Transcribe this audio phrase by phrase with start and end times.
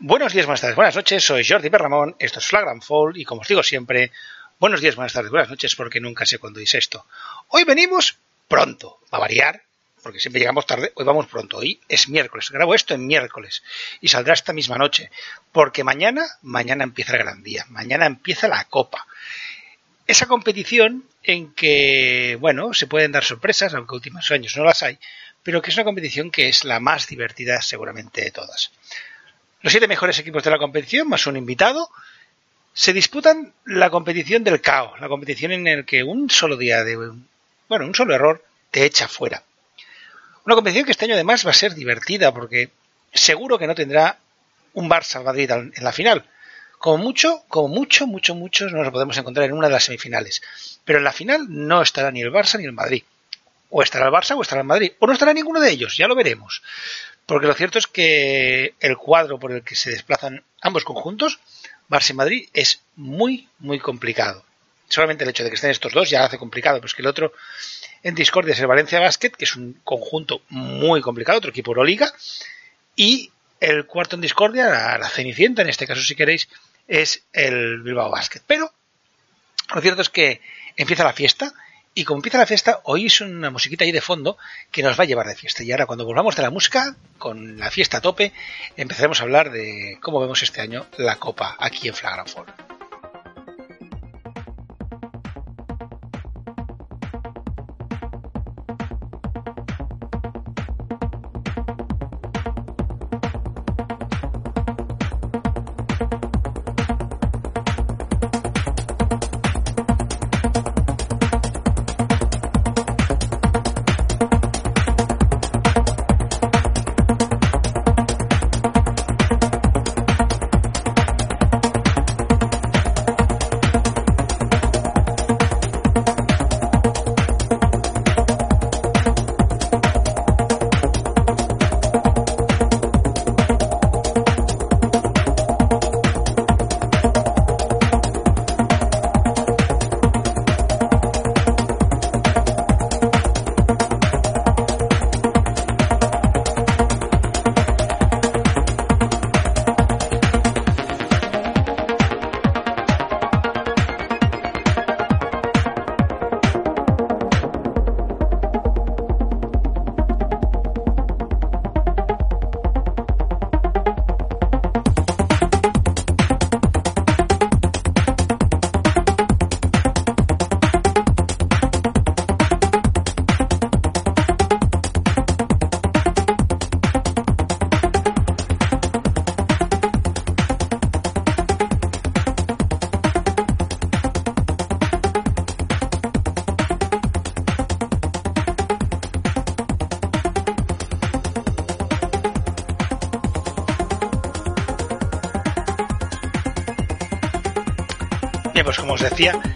[0.00, 1.24] Buenos días, buenas tardes, buenas noches.
[1.24, 2.14] Soy Jordi Perramón.
[2.20, 4.12] Esto es Flagrant Fall y como os digo siempre,
[4.60, 7.04] buenos días, buenas tardes, buenas noches porque nunca sé cuándo dice esto.
[7.48, 8.16] Hoy venimos
[8.46, 9.60] pronto, a variar,
[10.00, 10.92] porque siempre llegamos tarde.
[10.94, 11.56] Hoy vamos pronto.
[11.56, 12.48] Hoy es miércoles.
[12.50, 13.64] Grabo esto en miércoles
[14.00, 15.10] y saldrá esta misma noche,
[15.50, 17.66] porque mañana, mañana empieza el gran día.
[17.68, 19.04] Mañana empieza la Copa.
[20.06, 24.96] Esa competición en que, bueno, se pueden dar sorpresas, aunque últimos años no las hay,
[25.42, 28.70] pero que es una competición que es la más divertida seguramente de todas.
[29.60, 31.90] Los siete mejores equipos de la competición, más un invitado,
[32.72, 36.96] se disputan la competición del caos, la competición en la que un solo día de,
[36.96, 39.42] bueno, un solo error te echa fuera.
[40.44, 42.70] Una competición que este año además va a ser divertida porque
[43.12, 44.18] seguro que no tendrá
[44.74, 46.24] un Barça Madrid en la final.
[46.78, 50.40] Como mucho, como mucho, mucho, mucho nos lo podemos encontrar en una de las semifinales.
[50.84, 53.02] Pero en la final no estará ni el Barça ni el Madrid.
[53.70, 54.92] O estará el Barça o estará el Madrid.
[55.00, 56.62] O no estará ninguno de ellos, ya lo veremos.
[57.28, 61.40] Porque lo cierto es que el cuadro por el que se desplazan ambos conjuntos,
[61.86, 64.46] Barça y Madrid, es muy, muy complicado.
[64.88, 67.34] Solamente el hecho de que estén estos dos ya hace complicado, pues que el otro
[68.02, 72.10] en Discordia es el Valencia Basket, que es un conjunto muy complicado, otro equipo Euroliga,
[72.96, 76.48] y el cuarto en Discordia, la, la Cenicienta, en este caso si queréis,
[76.86, 78.40] es el Bilbao Basket.
[78.46, 78.72] Pero
[79.74, 80.40] lo cierto es que
[80.78, 81.52] empieza la fiesta
[81.98, 84.38] y como empieza la fiesta, oís una musiquita ahí de fondo
[84.70, 85.64] que nos va a llevar de fiesta.
[85.64, 88.32] Y ahora cuando volvamos de la música, con la fiesta a tope,
[88.76, 92.28] empezaremos a hablar de cómo vemos este año la Copa aquí en Flagrant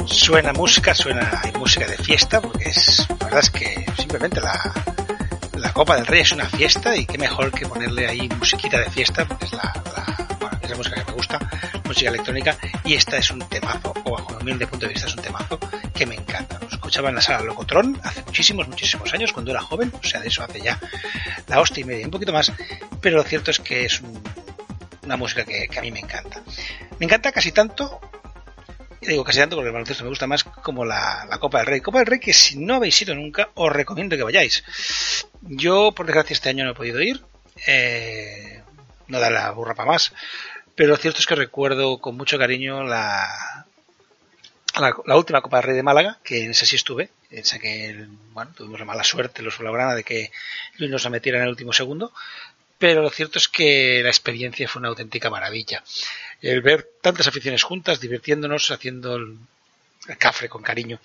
[0.06, 4.72] suena música, suena música de fiesta, porque es, la verdad es que simplemente la,
[5.58, 8.90] la Copa del Rey es una fiesta y qué mejor que ponerle ahí musiquita de
[8.90, 9.72] fiesta, porque es la,
[10.40, 11.38] bueno, es la música que me gusta,
[11.84, 15.14] música electrónica, y esta es un temazo, o bajo mi humilde punto de vista es
[15.14, 15.58] un temazo
[15.94, 16.58] que me encanta.
[16.60, 20.20] Lo escuchaba en la sala Locotron hace muchísimos, muchísimos años, cuando era joven, o sea,
[20.20, 20.80] de eso hace ya
[21.48, 22.50] la hostia y media, un poquito más,
[23.00, 24.00] pero lo cierto es que es
[25.02, 26.40] una música que a mí me encanta.
[26.98, 28.00] Me encanta casi tanto
[29.10, 31.80] digo casi tanto porque el baloncesto me gusta más como la, Copa del Rey.
[31.80, 34.64] Copa del Rey que si no habéis ido nunca, os recomiendo que vayáis.
[35.42, 37.20] Yo, por desgracia, este año no he podido ir.
[37.66, 38.62] Eh,
[39.08, 40.12] no da la burra para más.
[40.74, 43.66] Pero lo cierto es que recuerdo con mucho cariño la,
[45.06, 47.10] la, última Copa del Rey de Málaga, que en esa sí estuve.
[47.30, 50.30] Esa que, bueno, tuvimos la mala suerte, los Blaugrana, de que
[50.76, 52.12] Luis nos metiera en el último segundo.
[52.78, 55.84] Pero lo cierto es que la experiencia fue una auténtica maravilla
[56.42, 59.39] el ver tantas aficiones juntas, divirtiéndonos, haciendo el,
[60.18, 60.98] cafre con cariño,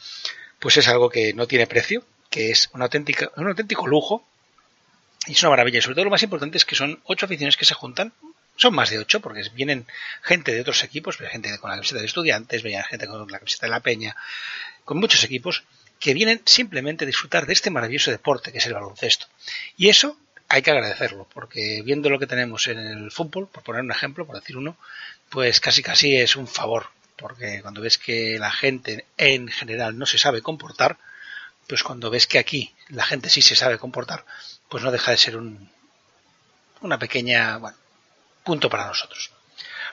[0.59, 4.25] pues es algo que no tiene precio, que es una auténtica, un auténtico lujo
[5.27, 5.77] y es una maravilla.
[5.77, 8.11] Y sobre todo lo más importante es que son ocho aficiones que se juntan,
[8.55, 9.85] son más de ocho, porque vienen
[10.23, 13.71] gente de otros equipos, gente con la camiseta de estudiantes, gente con la camiseta de
[13.71, 14.15] la peña,
[14.83, 15.63] con muchos equipos
[15.99, 19.27] que vienen simplemente a disfrutar de este maravilloso deporte que es el baloncesto.
[19.77, 20.17] Y eso
[20.49, 24.25] hay que agradecerlo, porque viendo lo que tenemos en el fútbol, por poner un ejemplo,
[24.25, 24.77] por decir uno,
[25.29, 30.05] pues casi casi es un favor, porque cuando ves que la gente en general no
[30.05, 30.97] se sabe comportar,
[31.67, 34.25] pues cuando ves que aquí la gente sí se sabe comportar,
[34.69, 35.69] pues no deja de ser un,
[36.81, 37.77] una pequeña, bueno,
[38.43, 39.31] punto para nosotros.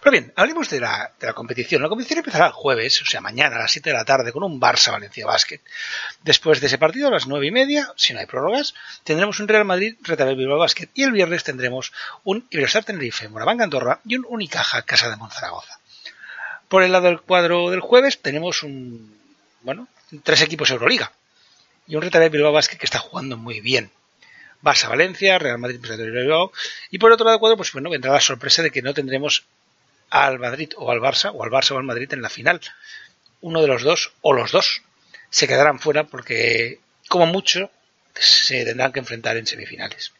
[0.05, 1.81] Pero bien, hablemos de la, de la competición.
[1.81, 4.43] La competición empezará el jueves, o sea, mañana a las 7 de la tarde, con
[4.43, 5.62] un Barça-Valencia Basket.
[6.23, 9.49] Después de ese partido, a las 9 y media, si no hay prórrogas, tendremos un
[9.49, 10.91] Real Madrid Retabel Bilbao Basket.
[10.93, 15.79] Y el viernes tendremos un Iberostar Tenerife, Moraván Andorra y un Unicaja Casa de Monzaragoza.
[16.69, 19.19] Por el lado del cuadro del jueves tenemos un,
[19.62, 19.89] bueno,
[20.23, 21.12] tres equipos Euroliga
[21.87, 23.91] y un Retabel Bilbao Basket que está jugando muy bien.
[24.62, 26.53] Barça Valencia, Real Madrid Bilbao
[26.91, 29.47] y por otro lado cuadro pues bueno vendrá la sorpresa de que no tendremos
[30.14, 32.61] al Madrid o al Barça, o al Barça o al Madrid en la final.
[33.40, 34.82] Uno de los dos, o los dos,
[35.28, 36.78] se quedarán fuera porque,
[37.08, 37.69] como mucho,
[38.14, 40.12] se tendrán que enfrentar en semifinales.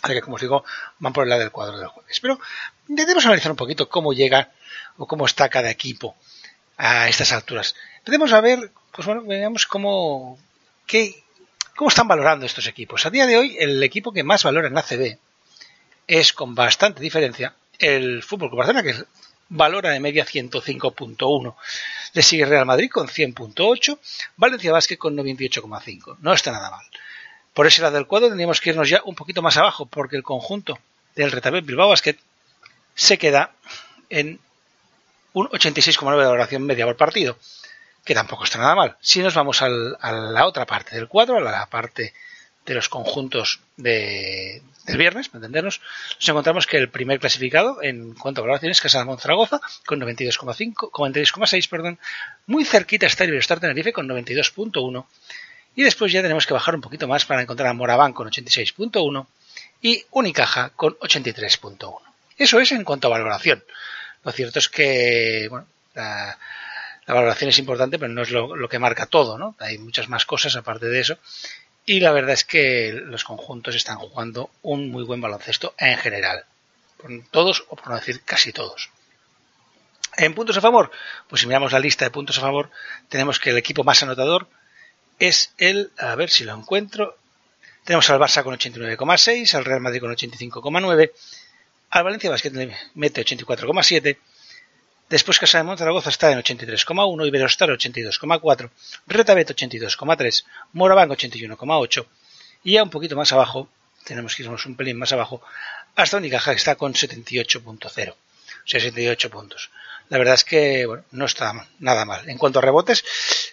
[0.00, 0.64] Así que, como os digo,
[1.00, 2.20] van por el lado del cuadro del jueves.
[2.20, 2.38] Pero
[2.86, 4.52] intentemos analizar un poquito cómo llega
[4.96, 6.14] o cómo está cada equipo
[6.76, 7.74] a estas alturas.
[7.98, 10.38] Empecemos a ver, pues bueno, veamos cómo,
[10.86, 11.24] qué,
[11.74, 13.04] cómo están valorando estos equipos.
[13.04, 14.84] A día de hoy, el equipo que más valora en la
[16.06, 19.04] es con bastante diferencia el Fútbol Club Barcelona, que
[19.48, 21.54] valora de media 105.1.
[22.12, 23.98] Le sigue Real Madrid con 100.8,
[24.36, 26.18] Valencia Vázquez con 98.5.
[26.20, 26.84] No está nada mal.
[27.54, 30.22] Por ese lado del cuadro tendríamos que irnos ya un poquito más abajo, porque el
[30.22, 30.78] conjunto
[31.14, 32.16] del Retabel Bilbao Basket
[32.94, 33.52] se queda
[34.10, 34.40] en
[35.32, 37.38] un 86,9 de valoración media por partido,
[38.04, 38.96] que tampoco está nada mal.
[39.00, 42.14] Si nos vamos a la otra parte del cuadro, a la parte
[42.64, 45.80] de los conjuntos de, del viernes, para entendernos,
[46.18, 50.00] nos encontramos que el primer clasificado en cuanto a valoraciones es Casa de Monzaragoza con
[50.00, 51.98] 92,5, 92,6, perdón,
[52.46, 55.04] muy cerquita está el Iberostar Tenerife con 92,1
[55.74, 59.26] y después ya tenemos que bajar un poquito más para encontrar a Moraván con 86,1
[59.82, 62.00] y Unicaja con 83,1.
[62.38, 63.62] Eso es en cuanto a valoración.
[64.24, 66.38] Lo cierto es que bueno, la,
[67.06, 69.54] valoración es importante, pero no es lo, lo, que marca todo, ¿no?
[69.58, 71.18] Hay muchas más cosas aparte de eso
[71.86, 76.44] y la verdad es que los conjuntos están jugando un muy buen baloncesto en general.
[77.30, 78.90] Todos, o por no decir casi todos.
[80.16, 80.90] En puntos a favor,
[81.28, 82.70] pues si miramos la lista de puntos a favor,
[83.08, 84.48] tenemos que el equipo más anotador
[85.18, 87.16] es el, a ver si lo encuentro,
[87.84, 91.12] tenemos al Barça con 89,6, al Real Madrid con 85,9,
[91.90, 92.50] al Valencia Basket
[92.94, 94.18] mete 84,7,
[95.08, 98.70] Después Casa de Monzaragoza está en 83,1, Iberostar 82,4,
[99.06, 102.06] Retabet 82,3, Moraván 81,8
[102.64, 103.68] y ya un poquito más abajo,
[104.04, 105.40] tenemos que irnos un pelín más abajo,
[105.94, 108.14] hasta Unicaja que está con 78.0,
[108.64, 109.70] 68 puntos.
[110.08, 112.28] La verdad es que bueno, no está nada mal.
[112.28, 113.04] En cuanto a rebotes,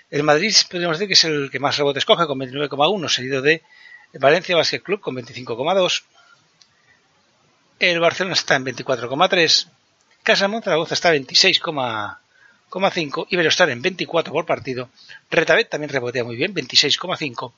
[0.10, 3.62] el Madrid podríamos decir que es el que más rebotes coge con 29,1, seguido de
[4.14, 6.04] Valencia Basket Club con 25,2.
[7.80, 9.68] El Barcelona está en 24,3,
[10.24, 14.90] Casa Monzaragoza está a 26,5 y Iberostar en 24 por partido.
[15.30, 17.52] Retabet también rebotea muy bien, 26,5.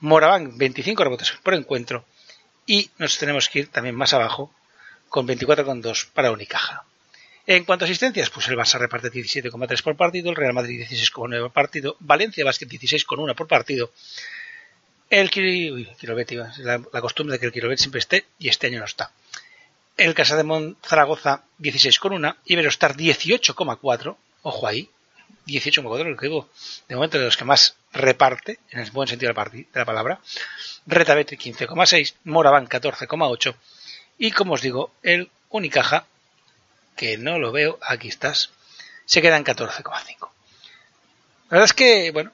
[0.00, 2.06] Moraván, 25 rebotes por encuentro.
[2.66, 4.54] Y nos tenemos que ir también más abajo
[5.10, 6.86] con 24,2 para Unicaja.
[7.46, 11.42] En cuanto a asistencias, pues el Barça reparte 17,3 por partido, el Real Madrid 16,9
[11.42, 13.92] por partido, Valencia Basket 16,1 por partido.
[15.10, 18.86] El Kilobet, la, la costumbre de que el Kilobet siempre esté y este año no
[18.86, 19.12] está
[19.96, 24.88] el Casa de Zaragoza 16,1, Iberostar 18,4, ojo ahí,
[25.46, 26.48] 18,4, lo que digo,
[26.88, 30.20] de momento de los que más reparte, en el buen sentido de la palabra,
[30.86, 33.54] Retabete 15,6, Moraván 14,8
[34.18, 36.06] y como os digo, el Unicaja,
[36.96, 38.50] que no lo veo, aquí estás,
[39.04, 40.30] se queda en 14,5.
[41.50, 42.32] La verdad es que, bueno,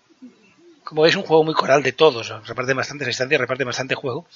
[0.84, 4.26] como veis, un juego muy coral de todos, reparte bastantes instancias, reparte bastante juego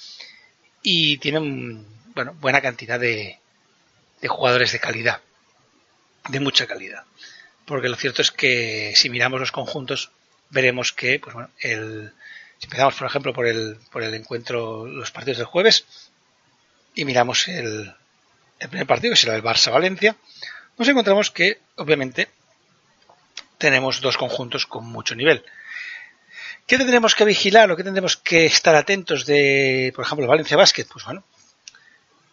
[0.83, 3.39] y tienen bueno, buena cantidad de,
[4.21, 5.21] de jugadores de calidad,
[6.29, 7.03] de mucha calidad.
[7.65, 10.11] Porque lo cierto es que si miramos los conjuntos,
[10.49, 12.13] veremos que, pues bueno, el,
[12.59, 15.85] si empezamos por ejemplo por el, por el encuentro, los partidos del jueves,
[16.93, 17.93] y miramos el,
[18.59, 20.15] el primer partido, que será el Barça-Valencia,
[20.77, 22.29] nos encontramos que, obviamente,
[23.57, 25.43] tenemos dos conjuntos con mucho nivel.
[26.65, 30.85] ¿Qué tendremos que vigilar o qué tendremos que estar atentos de, por ejemplo, Valencia Basket?
[30.85, 31.23] Pues bueno,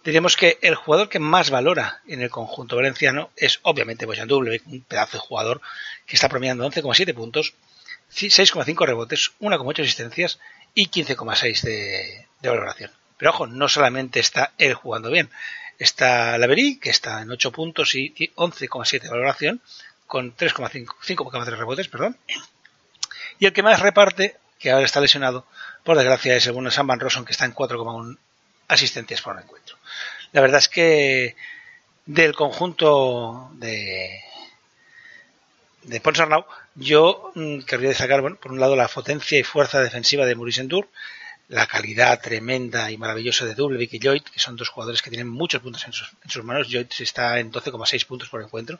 [0.05, 4.63] diríamos que el jugador que más valora en el conjunto valenciano es obviamente Bojan Double,
[4.67, 5.61] un pedazo de jugador
[6.07, 7.55] que está promediando 11,7 puntos,
[8.13, 10.39] 6,5 rebotes, 1,8 asistencias
[10.75, 12.93] y 15,6 de, valoración.
[13.17, 15.29] Pero ojo, no solamente está él jugando bien,
[15.79, 19.61] está Laverí, que está en 8 puntos y 11,7 de valoración,
[20.07, 22.17] con 3,5 5,3 rebotes, perdón.
[23.41, 25.47] Y el que más reparte, que ahora está lesionado,
[25.83, 28.17] por desgracia, es el bueno Sam Van Rosson, que está en 4,1
[28.69, 29.77] asistencias por encuentro.
[30.31, 31.35] La verdad es que
[32.07, 34.23] del conjunto de
[35.83, 36.45] de Ponsarnau,
[36.75, 40.61] yo mm, querría destacar, bueno, por un lado la potencia y fuerza defensiva de Maurice
[40.61, 40.89] Endur,
[41.49, 45.29] la calidad tremenda y maravillosa de Dublevic y Lloyd, que son dos jugadores que tienen
[45.29, 46.69] muchos puntos en sus, manos.
[46.69, 48.79] Lloyd está en 12,6 puntos por encuentro.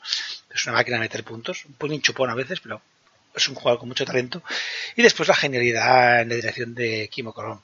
[0.55, 2.81] Es una máquina de meter puntos, un poco chupón a veces, pero
[3.35, 4.43] es un jugador con mucho talento.
[4.97, 7.63] Y después la genialidad en la dirección de Kimo Colón.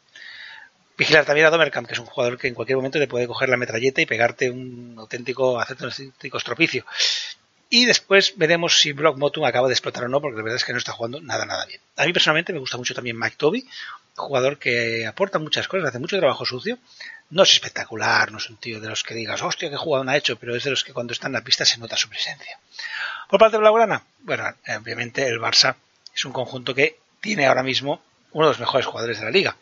[0.98, 3.50] Vigilar también a Domerkamp, que es un jugador que en cualquier momento te puede coger
[3.50, 6.86] la metralleta y pegarte un auténtico, hacerte un auténtico estropicio.
[7.68, 10.64] Y después veremos si Block Motum acaba de explotar o no, porque la verdad es
[10.64, 11.80] que no está jugando nada, nada bien.
[11.96, 13.66] A mí personalmente me gusta mucho también Mike Toby,
[14.16, 16.78] jugador que aporta muchas cosas, hace mucho trabajo sucio.
[17.30, 20.16] No es espectacular, no es un tío de los que digas, hostia, qué jugador ha
[20.16, 22.58] hecho, pero es de los que cuando está en la pista se nota su presencia.
[23.28, 24.44] Por parte de Blaugrana, bueno,
[24.80, 25.74] obviamente el Barça
[26.14, 28.00] es un conjunto que tiene ahora mismo
[28.32, 29.56] uno de los mejores jugadores de la liga.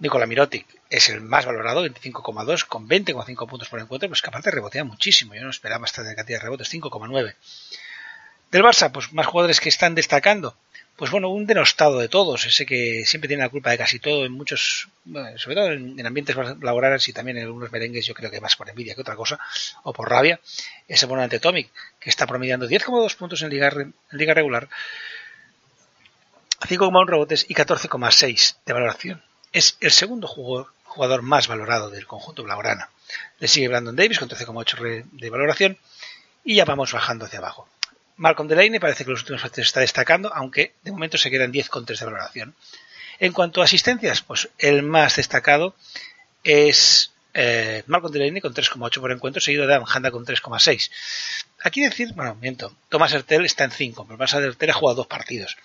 [0.00, 4.50] Nikola Mirotic es el más valorado, 25,2 con 20,5 puntos por encuentro, pues que aparte
[4.50, 5.34] rebotea muchísimo.
[5.34, 7.34] Yo no esperaba esta cantidad de rebotes, 5,9.
[8.50, 10.56] Del Barça, pues más jugadores que están destacando.
[11.00, 14.26] Pues bueno, un denostado de todos, ese que siempre tiene la culpa de casi todo
[14.26, 14.90] en muchos,
[15.36, 18.68] sobre todo en, ambientes laborales y también en algunos merengues, yo creo que más por
[18.68, 19.38] envidia que otra cosa,
[19.82, 20.40] o por rabia,
[20.86, 24.68] ese bueno Tomic, que está promediando 10,2 puntos en liga, en liga regular,
[26.68, 29.22] 5,1 rebotes y 14,6 de valoración.
[29.54, 32.90] Es el segundo jugador, más valorado del conjunto blaugrana.
[33.38, 35.78] Le sigue Brandon Davis con 13,8 de valoración
[36.44, 37.66] y ya vamos bajando hacia abajo.
[38.20, 41.98] Malcolm Delaney parece que los últimos partidos está destacando, aunque de momento se quedan 10,3
[41.98, 42.54] de valoración.
[43.18, 45.74] En cuanto a asistencias, pues el más destacado
[46.44, 50.90] es eh, Malcolm Delaney con 3,8 por encuentro, seguido de Adam Handa con 3,6.
[51.64, 55.06] Aquí decir, bueno, miento, Tomás Hertel está en 5, pero Tomás Hertel ha jugado dos
[55.06, 55.56] partidos.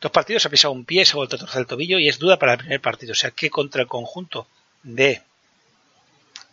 [0.00, 2.20] Dos partidos ha pisado un pie, se ha vuelto a torcer el tobillo y es
[2.20, 3.12] duda para el primer partido.
[3.12, 4.46] O sea que contra el conjunto
[4.84, 5.22] de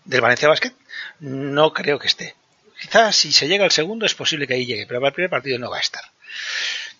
[0.05, 0.73] del Valencia Basket
[1.19, 2.35] no creo que esté.
[2.83, 5.29] Quizás si se llega al segundo es posible que ahí llegue, pero para el primer
[5.29, 6.03] partido no va a estar.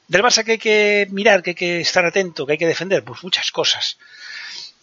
[0.08, 3.04] Del Barça que hay que mirar, que hay que estar atento, que hay que defender,
[3.04, 3.98] pues muchas cosas.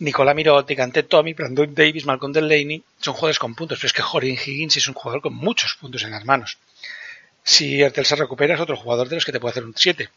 [0.00, 4.02] Nicolás Mirotti, Ante Tommy, Brandon Davis, Malcolm Delaney son jugadores con puntos, pero es que
[4.02, 6.59] Jorge Higgins es un jugador con muchos puntos en las manos.
[7.42, 10.11] Si Ertel se recupera es otro jugador de los que te puede hacer un 7.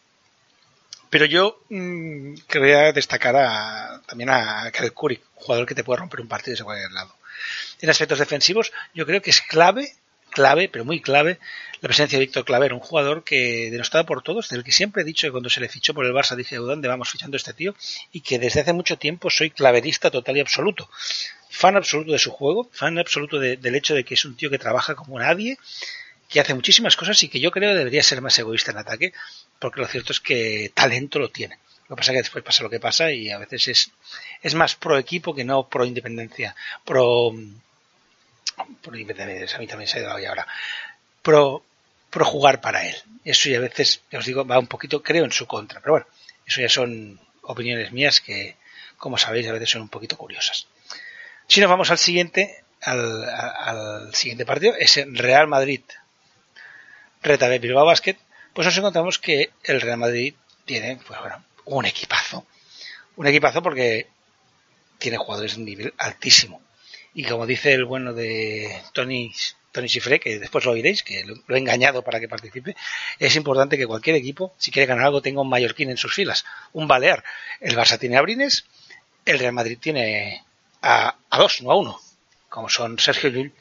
[1.09, 6.01] Pero yo mm, quería destacar a, también a Karel Curry, un jugador que te puede
[6.01, 7.15] romper un partido de cualquier lado.
[7.79, 9.95] En aspectos defensivos, yo creo que es clave,
[10.33, 11.39] clave, pero muy clave,
[11.83, 15.05] la presencia de Víctor Claver, un jugador que denostado por todos, del que siempre he
[15.05, 17.75] dicho que cuando se le fichó por el Barça dije, ¿dónde vamos fichando este tío?
[18.11, 20.89] Y que desde hace mucho tiempo soy claverista total y absoluto.
[21.49, 24.57] Fan absoluto de su juego, fan absoluto del hecho de que es un tío que
[24.57, 25.57] trabaja como nadie,
[26.29, 29.13] que hace muchísimas cosas y que yo creo debería ser más egoísta en ataque,
[29.59, 31.59] porque lo cierto es que talento lo tiene.
[31.89, 33.91] Lo que pasa es que después pasa lo que pasa y a veces es,
[34.41, 36.55] es más pro equipo que no pro independencia.
[36.85, 37.33] Pro,
[38.81, 40.47] pro a mí también se ha ido ahora.
[41.21, 41.63] Pro,
[42.09, 42.95] pro jugar para él.
[43.23, 45.79] Eso ya a veces, os digo, va un poquito, creo, en su contra.
[45.79, 46.07] Pero bueno,
[46.45, 48.55] eso ya son opiniones mías que,
[48.97, 50.67] como sabéis, a veces son un poquito curiosas.
[51.47, 55.81] Si nos vamos al siguiente, al, siguiente partido, es Real Madrid
[57.21, 58.17] reta de Bilbao Basket,
[58.53, 62.45] pues nos encontramos que el Real Madrid tiene, pues bueno, un equipazo.
[63.15, 64.07] Un equipazo porque
[64.97, 66.61] tiene jugadores de nivel altísimo.
[67.13, 69.31] Y como dice el bueno de Tony,
[69.71, 72.75] Tony Sifre, que después lo oiréis, que lo, he engañado para que participe,
[73.19, 76.45] es importante que cualquier equipo, si quiere ganar algo, tenga un mallorquín en sus filas,
[76.71, 77.23] un balear.
[77.59, 78.65] El Barça tiene a Brines,
[79.25, 80.43] el Real Madrid tiene
[80.81, 81.99] a, dos, no a uno,
[82.49, 83.53] como son Sergio Llull,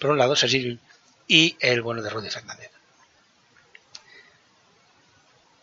[0.00, 0.80] por un lado Sergio Llull,
[1.28, 2.70] y el bueno de Rudy Fernández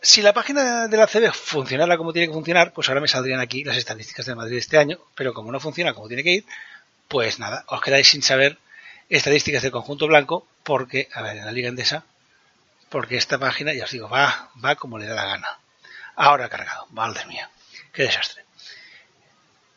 [0.04, 3.38] si la página de la CB funcionara como tiene que funcionar, pues ahora me saldrían
[3.38, 6.44] aquí las estadísticas de Madrid este año, pero como no funciona como tiene que ir,
[7.12, 8.56] pues nada, os quedáis sin saber
[9.10, 12.04] estadísticas del conjunto blanco, porque, a ver, en la Liga Endesa,
[12.88, 15.58] porque esta página, ya os digo, va, va como le da la gana.
[16.16, 17.50] Ahora cargado, madre mía,
[17.92, 18.46] qué desastre.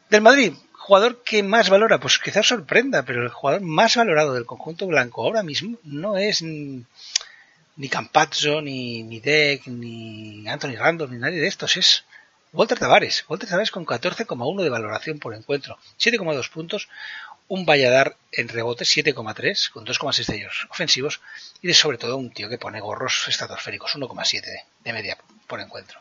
[0.09, 4.45] Del Madrid, jugador que más valora, pues quizás sorprenda, pero el jugador más valorado del
[4.45, 11.17] conjunto blanco ahora mismo no es ni Campazzo, ni, ni Deck, ni Anthony Randolph, ni
[11.17, 11.75] nadie de estos.
[11.75, 12.05] Es
[12.55, 13.25] Walter Tavares.
[13.27, 15.77] Walter Tavares con 14,1 de valoración por encuentro.
[15.99, 16.87] 7,2 puntos.
[17.47, 21.21] Un Valladar en rebote 7,3, con 2,6 de ellos ofensivos.
[21.61, 24.41] Y de sobre todo un tío que pone gorros estratosféricos, 1,7
[24.83, 25.99] de, media por encuentro.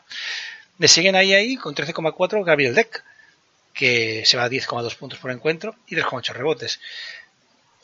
[0.77, 3.03] Le siguen ahí ahí con 13,4 Gabriel Deck,
[3.73, 6.79] que se va a 10,2 puntos por encuentro y 3,8 rebotes.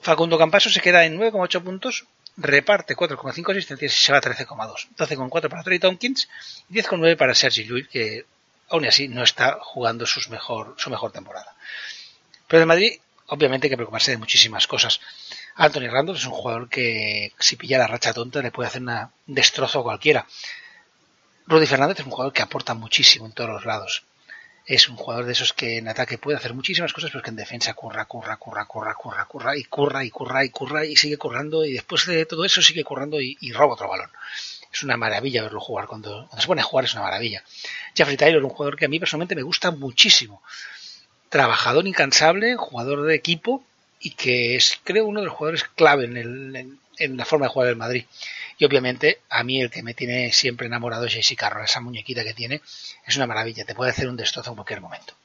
[0.01, 2.05] Facundo Campaso se queda en 9,8 puntos,
[2.37, 4.87] reparte 4,5 asistencias y se va a 13,2.
[4.97, 6.27] 12,4 para Trey Tompkins
[6.69, 8.25] y 10,9 para Sergi Llull, que
[8.69, 11.55] aún así no está jugando sus mejor, su mejor temporada.
[12.47, 12.99] Pero de Madrid,
[13.31, 14.99] obviamente hay que preocuparse de muchísimas cosas.
[15.55, 19.09] Anthony Randall es un jugador que si pilla la racha tonta le puede hacer un
[19.25, 20.25] destrozo a cualquiera.
[21.47, 24.03] Rudy Fernández es un jugador que aporta muchísimo en todos los lados.
[24.65, 27.35] es un jugador de esos que en ataque puede hacer muchísimas cosas, pero que en
[27.35, 31.17] defensa curra, curra, curra, curra, curra, curra, y curra, y curra, y curra, y sigue
[31.17, 34.11] currando, y después de todo eso sigue currando y, roba otro balón.
[34.71, 35.87] Es una maravilla verlo jugar.
[35.87, 37.43] Cuando, se pone a jugar es una maravilla.
[37.95, 40.41] Jeffrey Taylor, un jugador que a mí personalmente me gusta muchísimo.
[41.31, 43.63] Trabajador incansable, jugador de equipo,
[43.99, 47.67] y que es, creo, uno de los jugadores clave en, en la forma de jugar
[47.69, 48.05] del Madrid.
[48.57, 52.23] Y obviamente a mí el que me tiene siempre enamorado es Jesse Carroll, esa muñequita
[52.23, 52.61] que tiene,
[53.07, 55.15] es una maravilla, te puede hacer un destrozo en cualquier momento.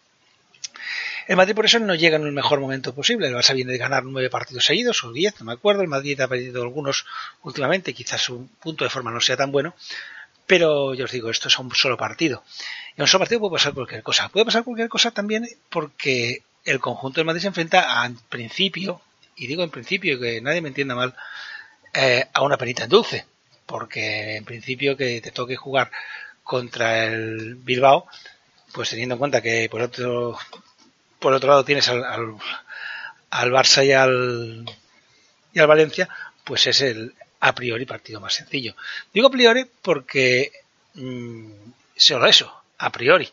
[1.26, 3.26] El Madrid por eso no llega en el mejor momento posible.
[3.26, 5.82] El Barça viene de ganar nueve partidos seguidos, o diez, no me acuerdo.
[5.82, 7.04] El Madrid ha perdido algunos
[7.42, 9.74] últimamente, quizás su punto de forma no sea tan bueno.
[10.46, 12.44] Pero yo os digo, esto es un solo partido.
[12.96, 14.28] En un solo partido puede pasar cualquier cosa.
[14.28, 19.00] Puede pasar cualquier cosa también porque el conjunto del Madrid se enfrenta a, en principio,
[19.36, 21.14] y digo en principio que nadie me entienda mal,
[21.94, 23.24] eh, a una perita en dulce,
[23.64, 25.90] porque en principio que te toque jugar
[26.42, 28.06] contra el Bilbao,
[28.72, 30.38] pues teniendo en cuenta que por otro
[31.18, 34.64] por otro lado tienes al, al, Barça y al
[35.52, 36.08] y al Valencia,
[36.44, 38.74] pues es el a priori partido más sencillo.
[39.12, 40.52] Digo a priori porque
[40.94, 41.50] mmm,
[41.96, 43.30] solo eso, a priori.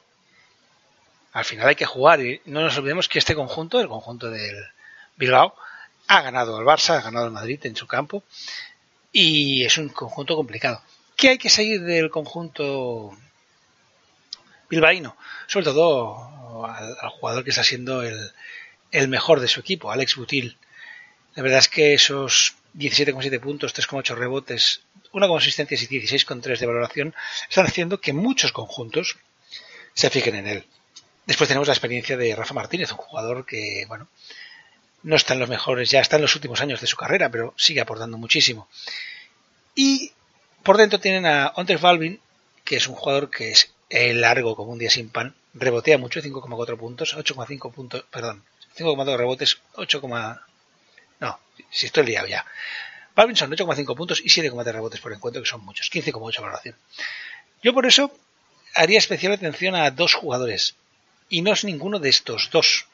[1.33, 4.55] Al final hay que jugar y no nos olvidemos que este conjunto, el conjunto del
[5.15, 5.55] Bilbao,
[6.07, 8.23] ha ganado al Barça, ha ganado al Madrid en su campo
[9.11, 10.81] y es un conjunto complicado.
[11.15, 13.17] ¿Qué hay que seguir del conjunto
[14.69, 15.15] bilbaíno?
[15.47, 18.31] Sobre todo al, jugador que está siendo el,
[18.91, 20.57] el, mejor de su equipo, Alex Butil.
[21.35, 27.15] La verdad es que esos 17,7 puntos, 3,8 rebotes, 1,6 asistencias y 16,3 de valoración
[27.49, 29.17] están haciendo que muchos conjuntos
[29.93, 30.65] se fijen en él.
[31.25, 34.07] Después tenemos la experiencia de Rafa Martínez, un jugador que, bueno,
[35.03, 37.53] no está en los mejores, ya está en los últimos años de su carrera, pero
[37.57, 38.67] sigue aportando muchísimo.
[39.75, 40.11] Y
[40.63, 42.19] por dentro tienen a Onder Balvin,
[42.63, 46.77] que es un jugador que es largo como un día sin pan, rebotea mucho, 5,4
[46.77, 48.43] puntos, 8,5 puntos, perdón,
[48.77, 50.01] 5,2 rebotes, 8,
[51.19, 51.39] no,
[51.69, 52.45] si estoy liado ya.
[53.15, 56.75] Balvin son 8,5 puntos y 7,3 rebotes por encuentro, que son muchos, 15,8 valoración.
[57.61, 58.11] Yo por eso
[58.75, 60.75] haría especial atención a dos jugadores,
[61.29, 62.87] y no es ninguno de estos dos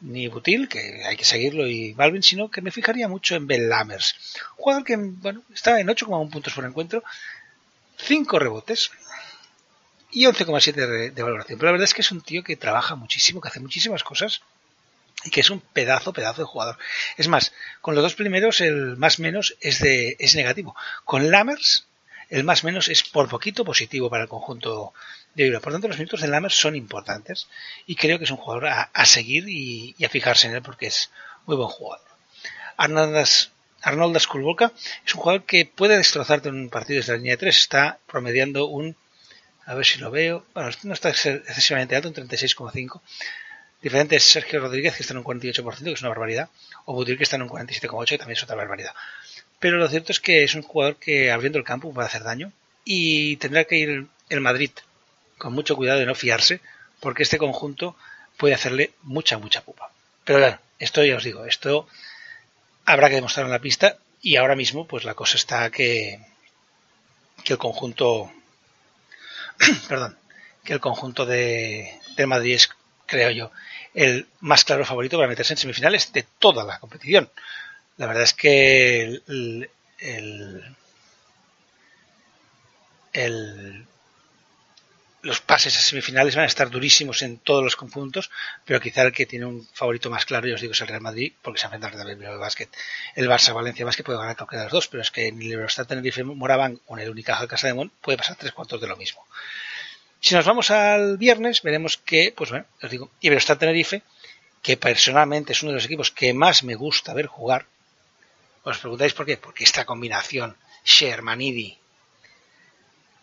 [0.00, 3.68] ni Butil, que hay que seguirlo, y Balvin, sino que me fijaría mucho en Ben
[3.68, 4.16] Lammers.
[4.56, 7.04] Jugador que, bueno, está en 8,1 puntos por encuentro,
[7.98, 8.90] 5 rebotes
[10.10, 11.56] y 11,7 de, de valoración.
[11.56, 14.42] Pero la verdad es que es un tío que trabaja muchísimo, que hace muchísimas cosas
[15.24, 16.78] y que es un pedazo, pedazo de jugador.
[17.16, 20.74] Es más, con los dos primeros el más menos es de es negativo.
[21.04, 21.86] Con Lammers
[22.32, 24.94] el más menos es por poquito positivo para el conjunto
[25.34, 25.64] de Europa.
[25.64, 27.46] Por tanto, los minutos de Lammers son importantes
[27.86, 31.10] y creo que es un jugador a, seguir y, a fijarse en él porque es
[31.44, 32.06] muy buen jugador.
[32.78, 33.50] Arnoldas,
[33.82, 34.72] Arnoldas Kulboka
[35.04, 37.54] es un jugador que puede destrozarte en un partido desde la línea de 3.
[37.54, 38.96] Está promediando un,
[39.66, 43.02] a ver si lo veo, bueno, no está excesivamente alto, un 36,5.
[43.82, 46.48] Diferente es Sergio Rodríguez, que está en un 48%, que es una barbaridad,
[46.84, 48.94] o Butir, que está en un 47,8%, que también es otra barbaridad.
[49.58, 52.52] Pero lo cierto es que es un jugador que abriendo el campo puede hacer daño
[52.84, 54.70] y tendrá que ir el Madrid
[55.38, 56.60] con mucho cuidado de no fiarse
[57.00, 57.96] porque este conjunto
[58.36, 59.90] puede hacerle mucha, mucha pupa.
[60.24, 61.86] Pero esto ya os digo, esto
[62.84, 66.20] habrá que demostrar en la pista y ahora mismo pues la cosa está que,
[67.44, 68.32] que el conjunto
[69.88, 70.16] perdón,
[70.64, 72.70] que el conjunto de, de Madrid es,
[73.12, 73.52] creo yo,
[73.92, 77.30] el más claro favorito para meterse en semifinales de toda la competición.
[77.98, 80.66] La verdad es que el, el,
[85.20, 88.30] los pases a semifinales van a estar durísimos en todos los conjuntos,
[88.64, 91.02] pero quizá el que tiene un favorito más claro, yo os digo, es el Real
[91.02, 92.70] Madrid, porque se enfrenta al Real Básquet.
[93.14, 95.52] El Barça Valencia Básquet puede ganar cualquiera de los dos, pero es que en el
[95.52, 98.96] Eurostat Tenerife Moraban con el Unicaja Casa de Mon puede pasar tres cuartos de lo
[98.96, 99.22] mismo.
[100.24, 104.04] Si nos vamos al viernes, veremos que, pues bueno, os digo, Iberostar Tenerife,
[104.62, 107.66] que personalmente es uno de los equipos que más me gusta ver jugar,
[108.62, 109.36] os preguntáis por qué.
[109.36, 111.76] Porque esta combinación Shermanidi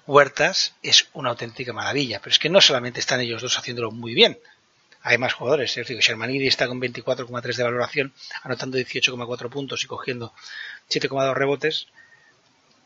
[0.06, 2.20] Huertas es una auténtica maravilla.
[2.20, 4.38] Pero es que no solamente están ellos dos haciéndolo muy bien.
[5.02, 5.72] Hay más jugadores.
[5.72, 10.34] Es decir, Shermanidi está con 24,3 de valoración, anotando 18,4 puntos y cogiendo
[10.90, 11.88] 7,2 rebotes.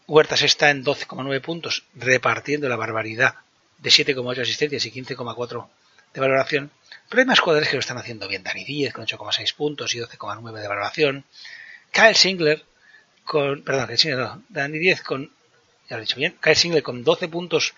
[0.05, 3.37] Huertas está en 12,9 puntos, repartiendo la barbaridad
[3.83, 5.67] de 7,8 asistencias y 15,4
[6.13, 6.71] de valoración.
[7.09, 8.43] Pero hay más jugadores que lo están haciendo bien.
[8.43, 11.25] Dani Díez con 8,6 puntos y 12,9 de valoración.
[11.91, 12.63] Kyle Singler
[13.25, 15.29] con, perdón, Kyle Singler no, Danny 10 con,
[15.89, 17.73] ya lo he dicho bien, Kyle Singler con 12 puntos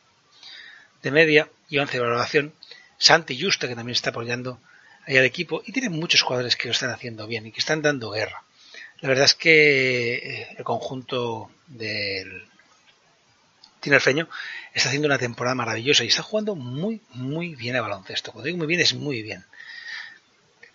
[1.02, 2.54] de media y 11 de valoración.
[2.98, 4.60] Santi Justa, que también está apoyando
[5.06, 7.82] ahí al equipo, y tiene muchos jugadores que lo están haciendo bien y que están
[7.82, 8.44] dando guerra.
[9.02, 12.48] La verdad es que eh, el conjunto del
[13.86, 14.28] Tinerfeño
[14.74, 18.32] está haciendo una temporada maravillosa y está jugando muy, muy bien a baloncesto.
[18.32, 19.46] Cuando digo muy bien, es muy bien.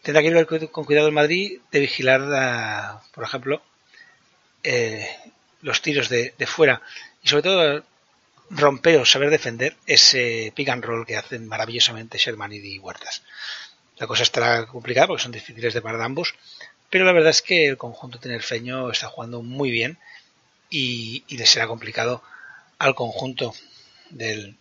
[0.03, 3.62] Tendrá que ir con cuidado el Madrid de vigilar, por ejemplo,
[4.62, 5.09] eh,
[5.62, 6.83] los tiros de, fuera
[7.25, 7.85] y sobre todo
[8.51, 13.25] romper o saber defender ese pick and roll que hacen maravillosamente Sherman y Huertas.
[13.99, 16.37] La cosa estará complicada porque son difíciles de parar ambos,
[16.88, 19.99] pero la verdad es que el conjunto tinerfeño está jugando muy bien
[20.70, 22.23] y, y le será complicado
[22.81, 23.55] al conjunto
[24.09, 24.57] del,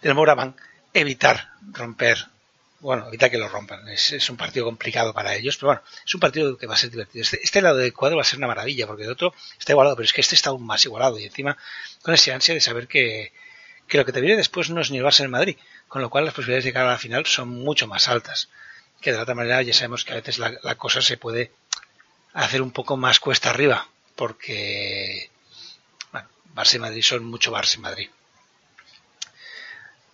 [0.00, 0.56] del Moraban
[0.94, 2.18] evitar romper,
[2.80, 3.86] bueno, evitar que lo rompan.
[3.88, 6.90] Es, un partido complicado para ellos, pero bueno, es un partido que va a ser
[6.90, 7.22] divertido.
[7.22, 9.96] Este, este, lado del cuadro va a ser una maravilla, porque el otro está igualado,
[9.96, 11.58] pero es que este está aún más igualado y encima
[12.00, 13.32] con esa ansia de saber que,
[13.86, 15.58] que lo que te viene después no es ni el Barça en Madrid,
[15.88, 18.48] con lo cual las posibilidades de llegar a la final son mucho más altas.
[19.02, 21.52] Que de otra manera ya sabemos que a veces la, la cosa se puede
[22.32, 25.30] hacer un poco más cuesta arriba, porque
[26.54, 28.10] Barça y Madrid son mucho Barça y Madrid.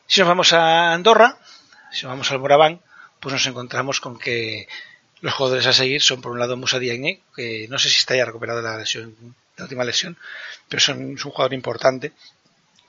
[0.06, 1.38] Si nos vamos a Andorra,
[1.92, 2.80] si nos vamos al Moraván,
[3.20, 4.66] pues nos encontramos con que
[5.20, 8.16] los jugadores a seguir son por un lado Musa Diagne, que no sé si está
[8.16, 9.14] ya recuperado de la lesión,
[9.56, 10.16] la última lesión,
[10.68, 12.12] pero son, es un jugador importante.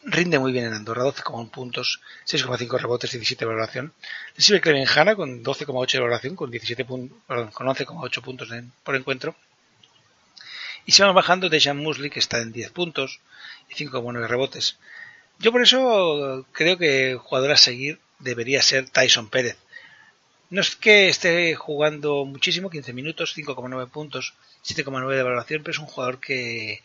[0.03, 3.93] Rinde muy bien en Andorra, 12,1 puntos, 6,5 rebotes, 17 de valoración.
[4.35, 8.49] Le sirve Clemen Hanna con 12,8 de valoración, con 17 con 11,8 puntos
[8.83, 9.35] por encuentro.
[10.85, 13.19] Y se van bajando de Jean Musli, que está en 10 puntos
[13.69, 14.77] y 5,9 rebotes.
[15.39, 19.57] Yo por eso creo que el jugador a seguir debería ser Tyson Pérez.
[20.49, 24.33] No es que esté jugando muchísimo, 15 minutos, 5,9 puntos,
[24.65, 26.81] 7,9 de valoración, pero es un jugador que,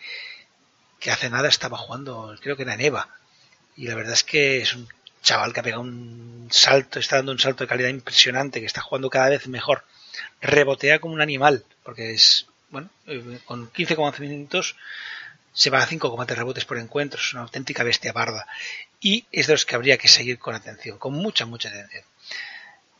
[1.00, 3.08] que hace nada estaba jugando, creo que era Neva.
[3.76, 4.88] Y la verdad es que es un
[5.22, 8.80] chaval que ha pegado un salto, está dando un salto de calidad impresionante, que está
[8.80, 9.84] jugando cada vez mejor.
[10.40, 14.76] Rebotea como un animal, porque es bueno, eh, con 15,11 minutos
[15.52, 18.46] se va a 5,3 rebotes por encuentro, es una auténtica bestia parda.
[19.00, 22.04] Y es de los que habría que seguir con atención, con mucha, mucha atención.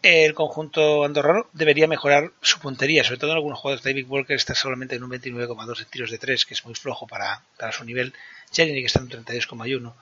[0.03, 3.85] El conjunto andorrano debería mejorar su puntería, sobre todo en algunos jugadores.
[3.85, 7.07] David Walker está solamente en un 29,2 de tiros de 3, que es muy flojo
[7.07, 8.15] para, su nivel.
[8.53, 9.95] Jeremy está en un 32,1.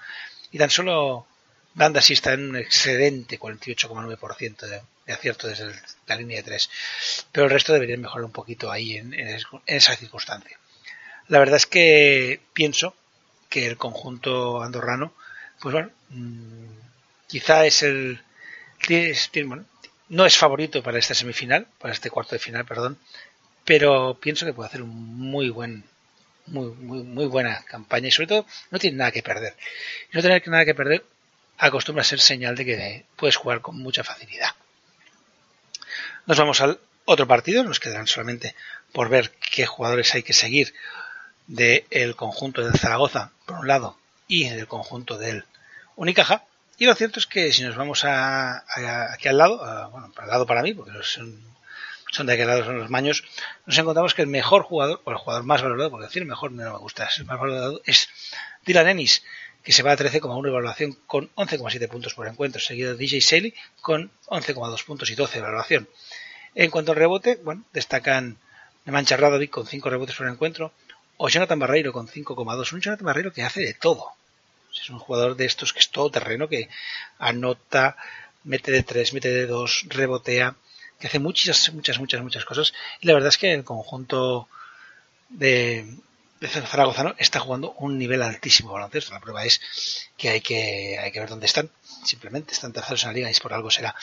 [0.53, 1.27] Y tan solo
[1.75, 5.73] Banda sí está en un excelente 48,9% de, de acierto desde
[6.07, 6.71] la línea de 3.
[7.33, 9.15] Pero el resto debería mejorar un poquito ahí en,
[9.67, 10.59] esa circunstancia.
[11.29, 12.95] La verdad es que pienso
[13.49, 15.15] que el conjunto andorrano,
[15.61, 16.67] pues bueno, mm,
[17.27, 18.21] quizá es el.
[20.09, 22.99] no es favorito para esta semifinal, para este cuarto de final, perdón,
[23.65, 25.85] pero pienso que puede hacer un muy buen.
[26.47, 29.57] Muy, muy, muy buena campaña y sobre todo no tiene nada que perder.
[30.13, 31.03] No tener nada que perder
[31.59, 34.51] acostumbra a ser señal de que puedes jugar con mucha facilidad.
[36.27, 38.55] Nos vamos al otro partido, nos quedarán solamente
[38.93, 40.75] por ver qué jugadores hay que seguir
[41.47, 45.45] del conjunto de Zaragoza, por un lado, y del conjunto del
[45.97, 46.45] Unicaja.
[46.79, 48.65] Y lo cierto es que si nos vamos a,
[49.13, 51.41] aquí al lado, bueno, al lado para mí, porque son,
[52.11, 53.23] son de aquel lado son los maños,
[53.67, 56.73] nos encontramos que el mejor jugador, o el jugador más valorado, porque decir mejor no
[56.73, 58.09] me gusta, es el más valorado, es
[58.65, 59.23] Dylan Ennis,
[59.65, 63.21] que se va a 13,1 de evaluación con 11,7 puntos por encuentro, seguido de DJ
[63.23, 65.89] Sally con 11,2 puntos y 12 de evaluación.
[66.55, 68.39] En cuanto al rebote, bueno, destacan
[68.85, 70.73] Nemancha Radovic con 5 rebotes por encuentro,
[71.17, 72.73] o Jonathan Barreiro con 5,2.
[72.73, 74.13] Un Jonathan Barreiro que hace de todo.
[74.71, 76.69] Es un jugador de estos que es todo terreno, que
[77.19, 77.97] anota,
[78.43, 80.57] mete de 3, mete de 2, rebotea,
[80.99, 82.75] que hace muchas, muchas, muchas, muchas cosas.
[83.01, 84.49] Y la verdad es que el conjunto
[85.31, 85.87] de,
[86.41, 89.13] de Zaragoza está jugando un nivel altísimo baloncesto.
[89.13, 89.61] La prueba es
[90.17, 91.71] que hay que, hay que ver dónde están.
[92.05, 93.95] Simplemente están terceros en la liga y por algo será.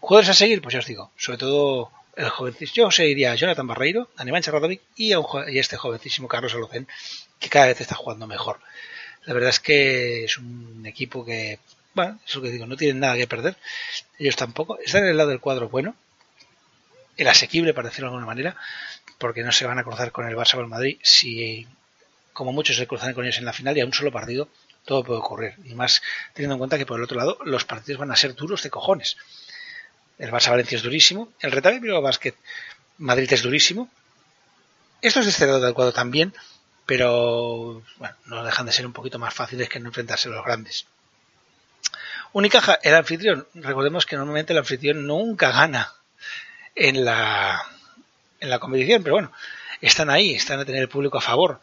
[0.00, 3.66] Jugadores a seguir, pues ya os digo, sobre todo el jovencísimo, yo seguiría a Jonathan
[3.66, 6.86] Barreiro, a Nemanja Radovic y a, este jovencísimo Carlos Alocen,
[7.38, 8.60] que cada vez está jugando mejor.
[9.24, 11.58] La verdad es que es un equipo que,
[11.94, 13.56] bueno, eso que digo, no tienen nada que perder.
[14.18, 14.78] Ellos tampoco.
[14.78, 15.94] Están en el lado del cuadro bueno,
[17.16, 18.56] el asequible, para decirlo de alguna manera,
[19.22, 21.64] porque no se van a cruzar con el Barça o el Madrid si,
[22.32, 24.48] como muchos se cruzan con ellos en la final y a un solo partido,
[24.84, 25.54] todo puede ocurrir.
[25.62, 26.02] Y más
[26.34, 28.70] teniendo en cuenta que por el otro lado los partidos van a ser duros de
[28.70, 29.16] cojones.
[30.18, 31.32] El Barça Valencia es durísimo.
[31.38, 32.34] El Retabe Bilbao Basket
[32.98, 33.88] Madrid es durísimo.
[35.00, 36.34] Estos de este lado del cuadro también,
[36.84, 40.44] pero bueno, no dejan de ser un poquito más fáciles que no enfrentarse a los
[40.44, 40.86] grandes.
[42.32, 43.46] Unicaja, el anfitrión.
[43.54, 45.92] Recordemos que normalmente el anfitrión nunca gana
[46.74, 47.62] en la,
[48.42, 49.32] en la competición, pero bueno,
[49.80, 51.60] están ahí, están a tener el público a favor.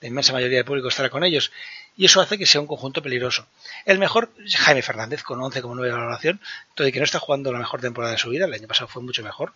[0.00, 1.52] La inmensa mayoría del público estará con ellos
[1.96, 3.46] y eso hace que sea un conjunto peligroso.
[3.84, 6.40] El mejor Jaime Fernández con 11,9 de valoración,
[6.74, 8.88] todo y que no está jugando la mejor temporada de su vida, el año pasado
[8.88, 9.52] fue mucho mejor,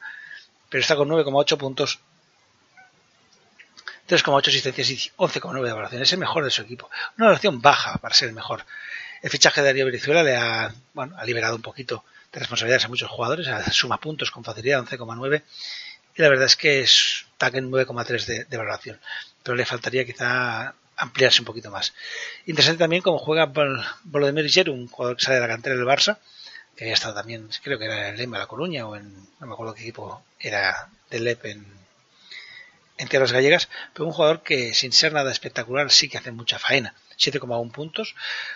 [0.69, 2.01] pero está con 9,8 puntos,
[4.09, 6.03] 3,8 asistencias y 11,9 de valoración.
[6.03, 6.91] Es el mejor de su equipo.
[7.17, 8.65] Una valoración baja para ser el mejor.
[9.23, 12.89] El fichaje de Darío Brizuela le ha, bueno, ha liberado un poquito de responsabilidades a
[12.89, 15.43] muchos jugadores, suma puntos con facilidad, 11,9,
[16.19, 19.01] y la verdad es que está en 9,3 de, de, valoración,
[19.45, 21.95] pero le faltaría quizá ampliarse un poquito más.
[22.45, 23.53] Interesante también cómo juega
[24.03, 26.19] Volodymyr Giroud, un jugador que sale de la cantera del Barça,
[26.77, 29.47] que había estado también, creo que era en el Lema La Coruña o en, no
[29.47, 31.67] me acuerdo qué equipo era del LEP en,
[32.99, 36.59] en tierras gallegas, pero un jugador que sin ser nada espectacular sí que hace mucha
[36.59, 36.95] faena.
[37.17, 38.15] 7,1 puntos,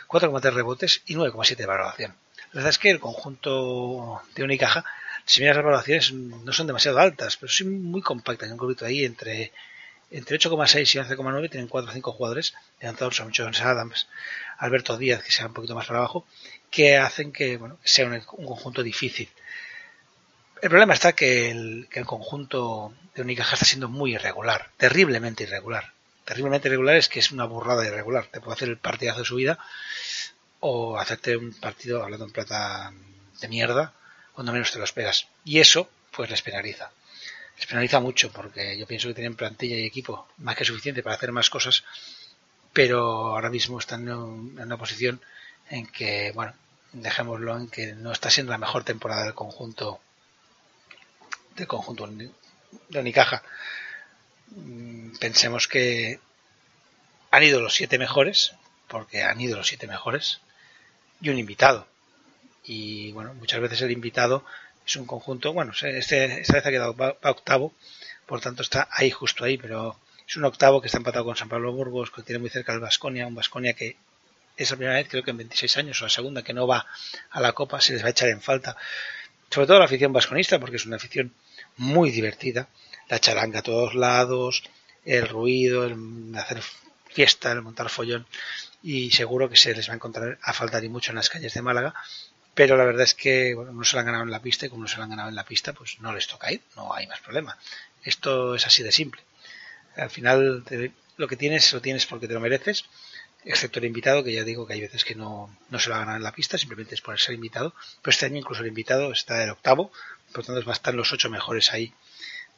[0.09, 2.15] 4,3 rebotes y 9,7 de valoración.
[2.53, 4.85] La verdad es que el conjunto de Unicaja,
[5.25, 8.51] si miras las valoraciones, no son demasiado altas, pero sí muy compactas.
[8.51, 9.53] Un grupito ahí entre,
[10.11, 14.09] entre 8,6 y 11,9 tienen 4 o 5 jugadores, lanzadores son muchos Adams,
[14.59, 16.27] Alberto Díaz, que sea un poquito más para abajo,
[16.71, 19.29] que hacen que, bueno, sea un, un conjunto difícil.
[20.63, 25.43] El problema está que el, que el conjunto de Unicaja está siendo muy irregular, terriblemente
[25.43, 25.93] irregular.
[26.25, 28.27] Terriblemente irregular es que es una burrada irregular.
[28.27, 29.59] Te puede hacer el partidazo de su vida
[30.61, 32.93] o hacerte un partido, hablando en plata,
[33.41, 33.93] de mierda,
[34.33, 35.29] cuando menos te lo esperas.
[35.45, 36.91] Y eso, pues les penaliza.
[37.57, 41.17] Les penaliza mucho porque yo pienso que tienen plantilla y equipo más que suficiente para
[41.17, 41.85] hacer más cosas,
[42.73, 45.21] pero ahora mismo están en una posición
[45.69, 46.55] en que, bueno,
[46.93, 50.01] dejémoslo en que no está siendo la mejor temporada del conjunto
[51.57, 53.43] del conjunto de Unicaja.
[54.49, 56.19] Mm, pensemos que
[57.31, 58.55] han ido los siete mejores,
[58.89, 60.41] porque han ido los siete mejores,
[61.21, 61.87] y un invitado.
[62.65, 64.45] Y bueno, muchas veces el invitado
[64.87, 67.73] es un conjunto, bueno, este, esta vez ha quedado octavo,
[68.27, 71.49] por tanto está ahí justo ahí, pero es un octavo que está empatado con San
[71.49, 73.97] Pablo Burgos, que tiene muy cerca el Vasconia, un Vasconia que
[74.57, 76.87] es la primera vez, creo que en 26 años, o la segunda, que no va
[77.31, 78.77] a la Copa, se les va a echar en falta.
[79.51, 81.33] Sobre todo la afición vasconista, porque es una afición
[81.77, 82.69] muy divertida.
[83.09, 84.63] La charanga a todos lados,
[85.05, 85.97] el ruido, el
[86.37, 86.63] hacer
[87.09, 88.27] fiesta, el montar follón
[88.83, 91.55] y seguro que se les va a encontrar a faltar y mucho en las calles
[91.55, 91.95] de Málaga.
[92.55, 94.69] Pero la verdad es que bueno, no se lo han ganado en la pista y
[94.69, 96.93] como no se lo han ganado en la pista, pues no les toca ir, no
[96.93, 97.57] hay más problema.
[98.05, 99.23] Esto es así de simple.
[99.97, 100.65] Al final
[101.17, 102.85] lo que tienes lo tienes porque te lo mereces,
[103.45, 106.01] excepto el invitado, que ya digo que hay veces que no, no se lo ha
[106.01, 107.75] ganado en la pista, simplemente es por ser invitado.
[108.03, 109.93] Pero este año incluso el invitado está el octavo,
[110.33, 111.93] por lo tanto va a estar los ocho mejores ahí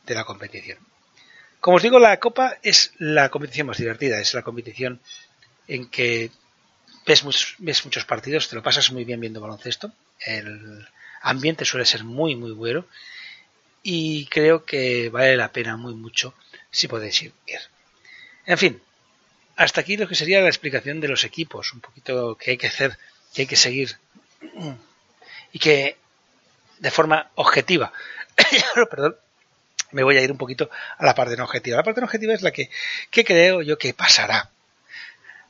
[0.07, 0.79] de la competición.
[1.61, 5.01] Como os digo, la Copa es la competición más divertida, es la competición
[5.67, 6.31] en que
[7.07, 10.87] ves muchos, ves muchos partidos, te lo pasas muy bien viendo baloncesto, el
[11.23, 12.87] ambiente suele ser muy, muy bueno
[13.83, 16.35] y creo que vale la pena muy mucho
[16.71, 17.33] si podéis ir.
[18.47, 18.83] En fin,
[19.57, 22.67] hasta aquí lo que sería la explicación de los equipos, un poquito que hay que
[22.67, 22.99] hacer,
[23.33, 23.97] que hay que seguir
[25.53, 25.97] y que
[26.79, 27.93] de forma objetiva,
[28.91, 29.17] perdón,
[29.93, 31.77] me voy a ir un poquito a la parte no objetiva.
[31.77, 32.69] La parte no objetiva es la que,
[33.11, 34.51] que creo yo que pasará.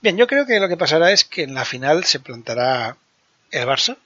[0.04, 2.98] Bien, yo creo que lo que pasará es que en la final se plantará
[3.50, 3.96] el Barça.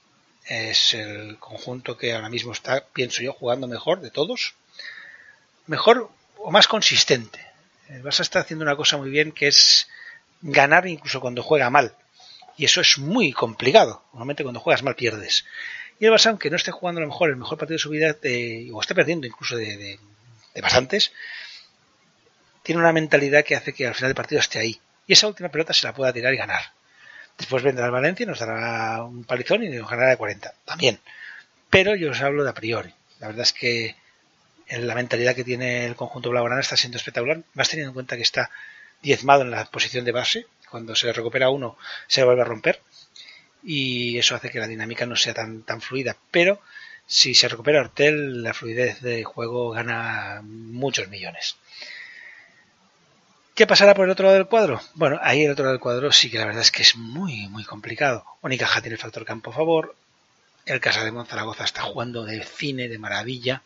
[0.46, 4.54] Es el conjunto que ahora mismo está, pienso yo, jugando mejor de todos.
[5.66, 7.44] Mejor o más consistente.
[7.88, 9.88] El Barça está haciendo una cosa muy bien que es
[10.40, 11.96] ganar incluso cuando juega mal.
[12.56, 14.04] Y eso es muy complicado.
[14.12, 15.46] Normalmente cuando juegas mal pierdes.
[15.98, 17.90] Y el Barça, aunque no esté jugando a lo mejor el mejor partido de su
[17.90, 18.16] vida,
[18.72, 19.98] o esté perdiendo incluso de, de,
[20.54, 21.10] de bastantes,
[22.62, 24.80] tiene una mentalidad que hace que al final del partido esté ahí.
[25.08, 26.60] Y esa última pelota se la pueda tirar y ganar.
[27.38, 30.52] Después vendrá el Valencia y nos dará un palizón y nos ganará de 40.
[30.64, 31.00] También.
[31.70, 32.92] Pero yo os hablo de a priori.
[33.18, 33.96] La verdad es que
[34.68, 37.42] la mentalidad que tiene el conjunto blaugrana está siendo espectacular.
[37.54, 38.50] Más teniendo en cuenta que está
[39.00, 40.46] diezmado en la posición de base.
[40.70, 42.82] Cuando se recupera uno, se vuelve a romper.
[43.64, 46.16] Y eso hace que la dinámica no sea tan, tan fluida.
[46.30, 46.60] Pero
[47.06, 51.56] si se recupera Hortel, la fluidez de juego gana muchos millones.
[53.58, 54.80] ¿Qué pasará por el otro lado del cuadro?
[54.94, 57.48] Bueno, ahí el otro lado del cuadro sí que la verdad es que es muy,
[57.48, 58.24] muy complicado.
[58.40, 59.96] Unicaja tiene el factor campo a favor.
[60.64, 63.64] El Casa de Monzaragoza está jugando de cine, de maravilla.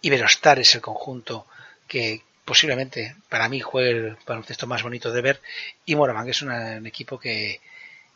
[0.00, 1.46] Iberostar es el conjunto
[1.86, 5.40] que posiblemente para mí juegue el baloncesto más bonito de ver.
[5.86, 7.60] Y Moraván, que es un equipo que,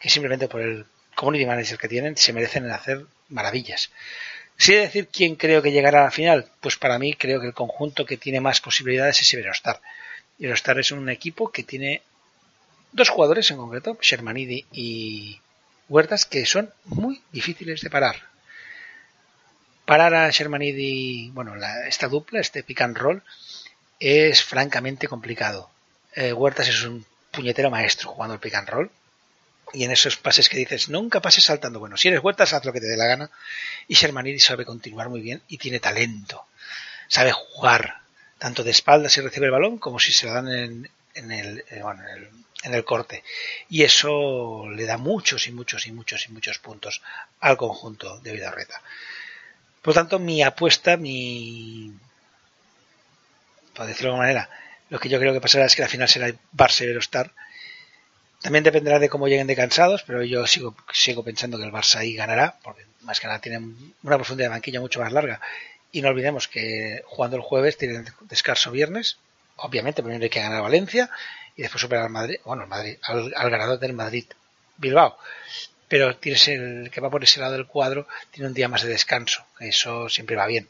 [0.01, 0.85] que simplemente por el
[1.15, 3.93] community manager que tienen se merecen hacer maravillas.
[4.57, 7.41] Si he de decir quién creo que llegará a la final, pues para mí creo
[7.41, 9.81] que el conjunto que tiene más posibilidades es Iberostar.
[10.39, 12.03] Iberostar es un equipo que tiene
[12.93, 15.41] dos jugadores en concreto, Shermanidi y
[15.89, 18.17] Huertas, que son muy difíciles de parar.
[19.85, 23.23] Parar a Shermanidi, bueno, la, esta dupla, este pick and roll,
[23.99, 25.71] es francamente complicado.
[26.15, 28.91] Eh, Huertas es un puñetero maestro jugando el pick and roll
[29.73, 31.79] y en esos pases que dices, nunca pases saltando.
[31.79, 33.31] Bueno, si eres Huertas, haz lo que te dé la gana.
[33.87, 36.47] Y Shermanidi sabe continuar muy bien y tiene talento.
[37.09, 37.98] Sabe jugar,
[38.39, 41.65] tanto de espaldas si recibe el balón como si se lo dan en, en el,
[41.71, 42.31] eh, bueno, en el,
[42.63, 43.25] en el corte.
[43.69, 47.03] Y eso le da muchos y muchos y muchos y muchos puntos
[47.41, 48.81] al conjunto de Vidarreta.
[49.83, 51.93] Por tanto, mi apuesta, mi.
[53.75, 54.51] Por decirlo de alguna manera,
[54.91, 57.33] lo que yo creo que pasará es que la final será el Barça y Eurostar.
[58.43, 61.97] También dependerá de cómo lleguen de cansados, pero yo sigo, sigo pensando que el Barça
[61.97, 65.41] ahí ganará, porque más que nada tienen una profundidad de banquilla mucho más larga.
[65.91, 69.19] Y no olvidemos que jugando el jueves tienen descanso viernes.
[69.57, 71.11] Obviamente, primero hay que ganar Valencia
[71.57, 74.27] y después superar al Madrid, bueno, Madrid, al, ganador del Madrid
[74.77, 75.19] Bilbao.
[75.89, 78.91] Pero tienes el que va por ese lado del cuadro, tiene un día más de
[78.91, 79.45] descanso.
[79.59, 80.69] Eso siempre va bien.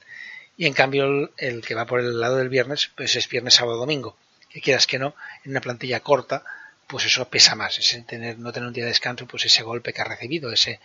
[0.56, 3.54] Y en cambio, el, el que va por el lado del viernes, pues es viernes,
[3.54, 4.16] sábado, domingo.
[4.48, 6.44] Que quieras que no, en una plantilla corta,
[6.88, 7.78] pues eso pesa más.
[7.78, 10.80] Ese tener, no tener un día de descanso, pues ese golpe que ha recibido, ese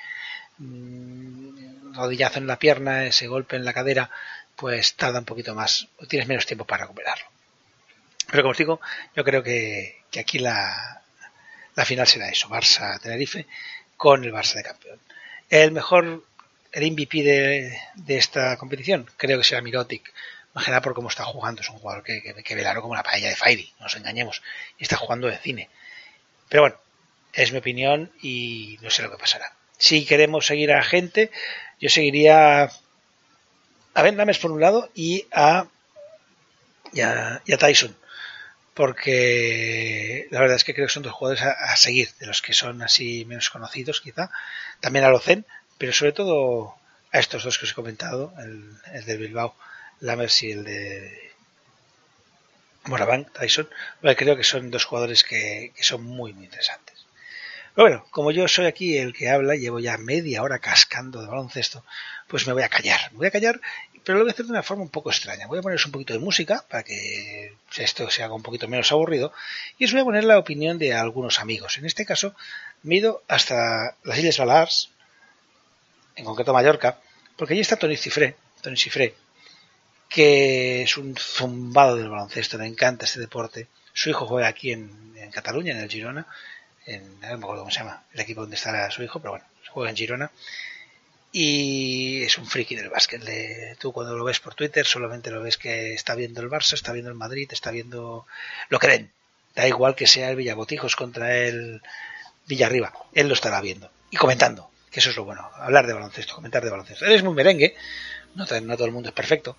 [1.93, 4.09] rodillazo en la pierna, ese golpe en la cadera,
[4.55, 5.87] pues tarda un poquito más.
[5.99, 7.25] O tienes menos tiempo para recuperarlo.
[8.29, 8.81] Pero como os digo,
[9.15, 11.01] yo creo que, que aquí la,
[11.75, 13.45] la final será eso, Barça-Tenerife
[13.97, 14.99] con el Barça de campeón.
[15.49, 16.25] El mejor,
[16.71, 20.13] el MVP de, de esta competición, creo que será Mirotic,
[20.53, 23.03] más que nada por cómo está jugando, es un jugador que, que, velaro como la
[23.03, 24.41] paella de Fairy, no nos engañemos,
[24.77, 25.69] y está jugando de cine.
[26.49, 26.77] Pero bueno,
[27.33, 29.53] es mi opinión y no sé lo que pasará.
[29.77, 31.31] Si queremos seguir a gente,
[31.79, 32.69] yo seguiría
[33.93, 35.67] a Ben Lames por un lado y a,
[36.93, 37.95] y a, Tyson
[38.73, 42.53] porque la verdad es que creo que son dos jugadores a, seguir, de los que
[42.53, 44.31] son así menos conocidos quizá,
[44.79, 45.45] también a Locen,
[45.77, 46.75] pero sobre todo
[47.12, 49.55] a estos dos que os he comentado, el, del Bilbao,
[49.99, 51.31] Lammers y el de
[52.86, 53.69] Moraván, Tyson,
[54.01, 56.92] creo que son dos jugadores que, que son muy, muy interesantes.
[57.75, 61.27] Pero bueno, como yo soy aquí el que habla, llevo ya media hora cascando de
[61.27, 61.83] baloncesto,
[62.27, 63.12] pues me voy a callar.
[63.12, 63.59] Me voy a callar,
[64.03, 65.47] pero lo voy a hacer de una forma un poco extraña.
[65.47, 68.91] Voy a poneros un poquito de música para que esto se haga un poquito menos
[68.91, 69.33] aburrido
[69.79, 71.77] y os voy a poner la opinión de algunos amigos.
[71.77, 72.36] En este caso,
[72.83, 74.89] me ido hasta las Islas Balears,
[76.15, 76.99] en concreto Mallorca,
[77.36, 79.15] porque allí está Tony Cifré, Tony Cifré,
[80.09, 83.67] que es un zumbado del baloncesto, le encanta este deporte.
[83.93, 86.27] Su hijo juega aquí en Cataluña, en el Girona,
[86.85, 89.45] en, no me acuerdo cómo se llama, el equipo donde estará su hijo, pero bueno,
[89.69, 90.31] juega en Girona.
[91.31, 93.23] Y es un friki del básquet.
[93.23, 96.73] Le, tú cuando lo ves por Twitter solamente lo ves que está viendo el Barça,
[96.73, 98.27] está viendo el Madrid, está viendo
[98.69, 99.09] lo que.
[99.55, 101.81] Da igual que sea el Villabotijos contra el
[102.47, 102.93] Villarriba.
[103.13, 105.49] Él lo estará viendo y comentando, que eso es lo bueno.
[105.55, 107.05] Hablar de baloncesto, comentar de baloncesto.
[107.05, 107.75] Él es muy merengue,
[108.35, 109.57] no, no todo el mundo es perfecto,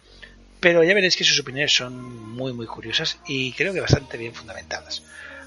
[0.60, 4.34] pero ya veréis que sus opiniones son muy, muy curiosas y creo que bastante bien
[4.34, 5.02] fundamentadas.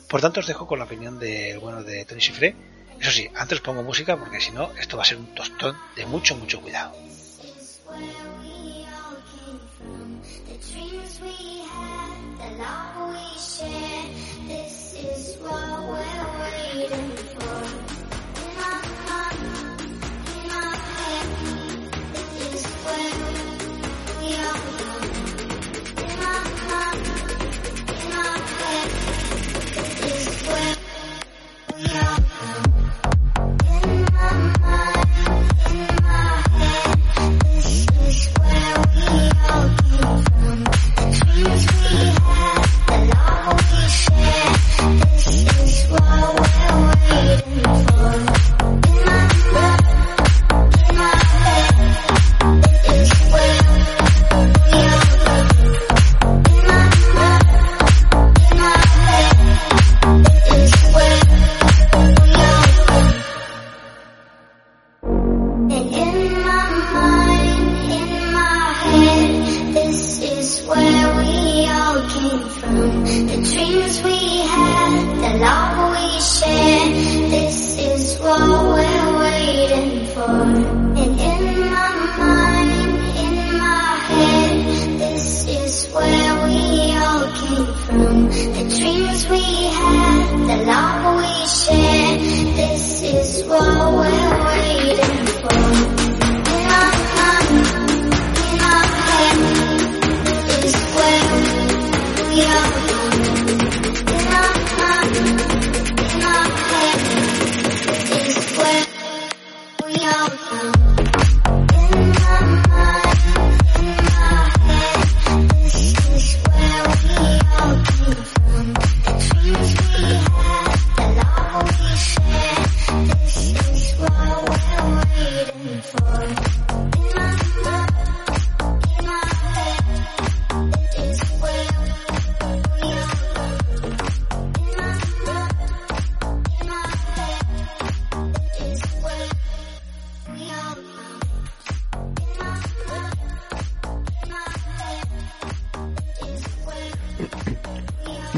[0.08, 2.56] Por tanto, os dejo con la opinión del bueno de Tony Chiffré.
[3.00, 6.06] Eso sí, antes pongo música porque si no, esto va a ser un tostón de
[6.06, 6.96] mucho, mucho cuidado.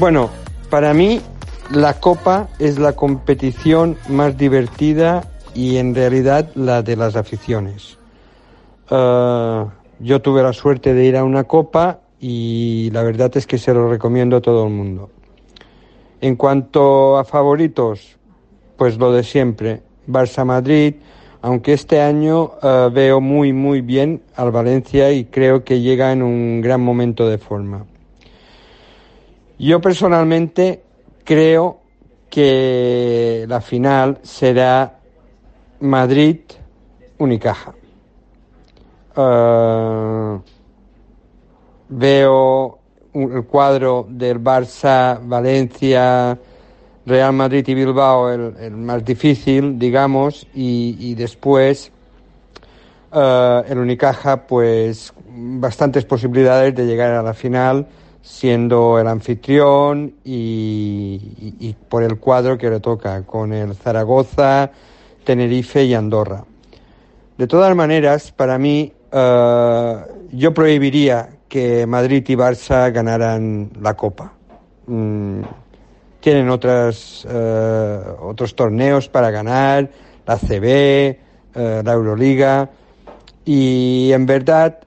[0.00, 0.30] Bueno,
[0.70, 1.20] para mí
[1.70, 7.98] la Copa es la competición más divertida y en realidad la de las aficiones.
[8.90, 9.64] Eh,
[9.98, 13.74] yo tuve la suerte de ir a una Copa y la verdad es que se
[13.74, 15.10] lo recomiendo a todo el mundo.
[16.22, 18.16] En cuanto a favoritos,
[18.78, 20.94] pues lo de siempre, Barça-Madrid,
[21.42, 26.22] aunque este año eh, veo muy muy bien al Valencia y creo que llega en
[26.22, 27.84] un gran momento de forma.
[29.60, 30.82] Yo personalmente
[31.22, 31.80] creo
[32.30, 34.98] que la final será
[35.80, 37.74] Madrid-Unicaja.
[39.14, 40.38] Eh,
[41.90, 42.78] veo
[43.12, 46.38] el cuadro del Barça, Valencia,
[47.04, 51.92] Real Madrid y Bilbao el, más difícil, digamos, y, después
[53.12, 57.86] eh, el Unicaja, pues bastantes posibilidades de llegar a la final,
[58.22, 64.70] siendo el anfitrión y, por el cuadro que le toca, con el Zaragoza,
[65.24, 66.44] Tenerife y Andorra.
[67.36, 69.96] De todas maneras, para mí, eh,
[70.32, 74.32] yo prohibiría que Madrid y Barça ganaran la Copa.
[74.86, 75.40] Mm,
[76.20, 79.90] tienen otras, eh, otros torneos para ganar,
[80.26, 81.18] la CB,
[81.54, 82.68] eh, la Euroliga,
[83.44, 84.80] y en verdad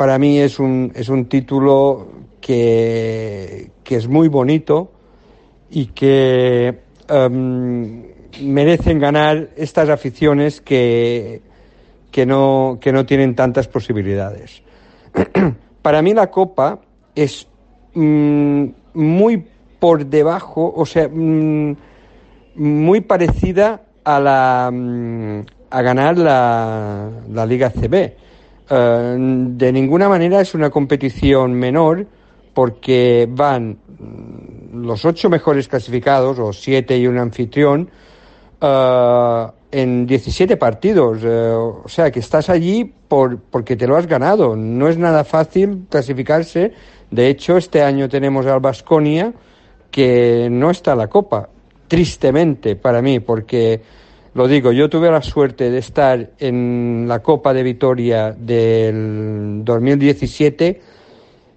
[0.00, 2.08] para mí es un, es un título
[2.40, 4.90] que, que es muy bonito
[5.68, 6.74] y que
[7.06, 8.04] em,
[8.40, 11.42] merecen ganar estas aficiones que,
[12.10, 14.62] que, no, que no tienen tantas posibilidades.
[15.82, 16.80] Para mí la Copa
[17.14, 17.46] es
[17.92, 19.44] mm, muy
[19.78, 21.76] por debajo, o sea, mm,
[22.54, 28.29] muy parecida a la mm, a ganar la, la Liga CB.
[28.70, 32.06] Eh, de ninguna manera es una competición menor
[32.54, 33.78] porque van
[34.72, 37.90] los ocho mejores clasificados, o siete y un anfitrión,
[38.60, 41.20] uh, en 17 partidos.
[41.22, 44.56] Eh, o sea, que estás allí por, porque te lo has ganado.
[44.56, 46.72] No es nada fácil clasificarse.
[47.10, 49.32] De hecho, este año tenemos al Basconia
[49.90, 51.48] que no está en la Copa.
[51.88, 53.80] Tristemente para mí, porque
[54.34, 60.80] lo digo, yo tuve la suerte de estar en la Copa de Vitoria del 2017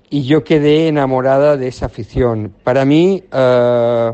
[0.09, 2.53] y yo quedé enamorada de esa afición.
[2.63, 4.13] Para mí, uh,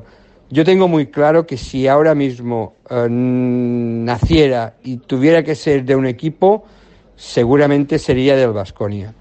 [0.52, 5.96] yo tengo muy claro que si ahora mismo eh, naciera y tuviera que ser de
[5.96, 6.66] un equipo,
[7.16, 9.14] seguramente sería del Vasconia,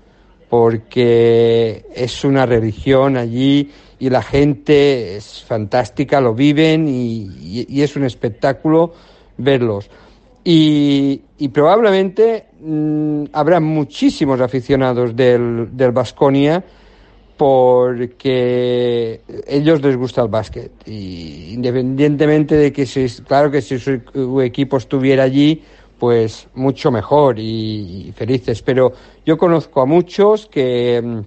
[0.48, 8.04] porque es una religión allí y la gente es fantástica, lo viven y, es un
[8.04, 8.94] espectáculo
[9.38, 9.90] verlos.
[10.44, 11.20] Y,
[11.52, 16.64] probablemente mm, habrá muchísimos aficionados del Vasconia
[17.36, 20.72] porque ellos les gusta el básquet.
[20.86, 25.62] Y independientemente de que si, claro que si su equipo estuviera allí
[25.98, 28.62] pues mucho mejor y, felices.
[28.62, 28.92] Pero
[29.24, 31.22] yo conozco a muchos que,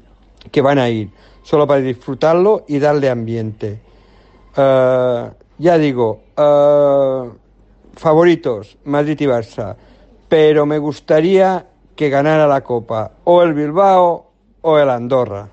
[0.51, 1.09] que, van a ir
[1.43, 3.79] solo para disfrutarlo y darle ambiente.
[4.57, 7.29] Uh, ya digo uh,
[7.95, 9.75] favoritos Madrid y Barça
[10.29, 14.31] pero me gustaría que ganara la Copa o el Bilbao
[14.61, 15.49] o el Andorra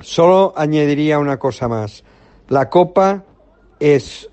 [0.00, 2.04] Solo añadiría una cosa más.
[2.48, 3.22] La Copa
[3.78, 4.28] es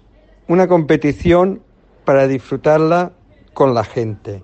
[0.48, 1.62] una competición
[2.06, 3.12] para disfrutarla
[3.54, 4.44] con la gente.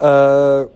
[0.00, 0.68] Uh,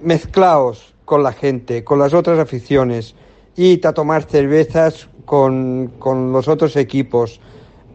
[0.00, 3.14] mezclaos con la gente, con las otras aficiones,
[3.56, 5.92] y a tomar cervezas con,
[6.32, 7.40] los otros equipos.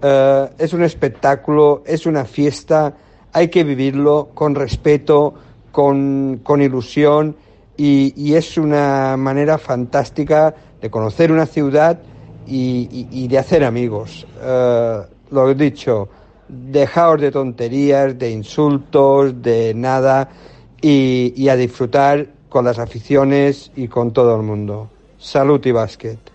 [0.02, 2.93] Eh, es un espectáculo, es una fiesta,
[3.34, 5.34] hay que vivirlo con respeto,
[5.72, 7.36] con, con ilusión
[7.78, 11.99] y, es una manera fantástica de conocer una ciudad
[12.45, 14.28] y, de hacer amigos.
[14.41, 16.10] Eh, lo he dicho,
[16.47, 20.30] dejaos de tonterías, de insultos, de nada
[20.82, 24.89] y, a disfrutar con las aficiones y con todo el mundo.
[25.18, 26.31] Salud y básquet.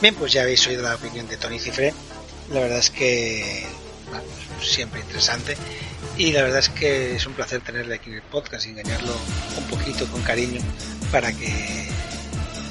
[0.00, 1.92] Bien, pues ya habéis oído la opinión de Tony Cifre.
[2.50, 3.66] La verdad es que
[4.62, 5.56] siempre interesante
[6.16, 9.14] y la verdad es que es un placer tenerle aquí en el podcast y engañarlo
[9.58, 10.60] un poquito con cariño
[11.12, 11.88] para que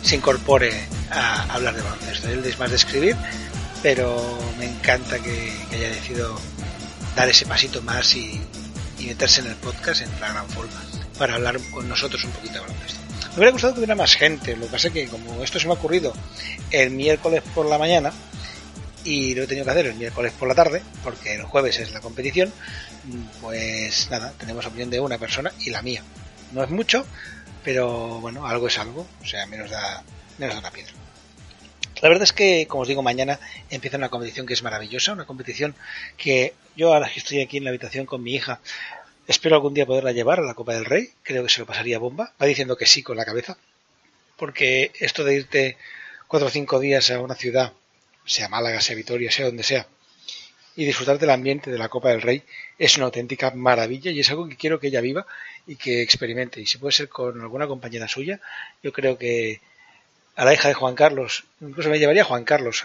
[0.01, 0.71] se incorpore
[1.11, 2.29] a hablar de baloncesto.
[2.29, 3.15] Él es más de escribir,
[3.83, 6.35] pero me encanta que, haya decidido
[7.15, 8.41] dar ese pasito más y,
[9.05, 10.81] meterse en el podcast en la gran forma
[11.17, 13.08] para hablar con nosotros un poquito de baloncesto.
[13.39, 15.67] Me hubiera gustado que hubiera más gente, lo que pasa es que como esto se
[15.67, 16.13] me ha ocurrido
[16.71, 18.11] el miércoles por la mañana,
[19.05, 21.93] y lo he tenido que hacer el miércoles por la tarde, porque el jueves es
[21.93, 22.51] la competición,
[23.39, 26.03] pues nada, tenemos opinión de una persona y la mía.
[26.51, 27.05] No es mucho,
[27.63, 30.03] pero bueno, algo es algo, o sea, menos da,
[30.37, 30.91] menos da una piedra.
[32.01, 35.23] La verdad es que, como os digo, mañana empieza una competición que es maravillosa, una
[35.23, 35.75] competición
[36.17, 38.59] que yo ahora que estoy aquí en la habitación con mi hija,
[39.29, 41.99] espero algún día poderla llevar a la Copa del Rey, creo que se lo pasaría
[41.99, 43.57] bomba, va diciendo que sí con la cabeza,
[44.37, 45.77] porque esto de irte
[46.27, 47.73] cuatro o cinco días a una ciudad,
[48.25, 49.87] sea Málaga, sea Vitoria, sea donde sea,
[50.75, 52.41] y disfrutar del ambiente de la Copa del Rey
[52.79, 55.27] es una auténtica maravilla y es algo que quiero que ella viva
[55.67, 56.59] y que experimente.
[56.59, 58.39] Y si puede ser con alguna compañera suya,
[58.81, 59.61] yo creo que
[60.37, 62.83] a la hija de Juan Carlos, incluso me llevaría Juan Carlos,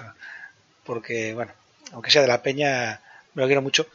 [0.85, 1.53] porque, bueno,
[1.93, 3.01] aunque sea de la Peña,
[3.33, 3.87] me lo quiero mucho,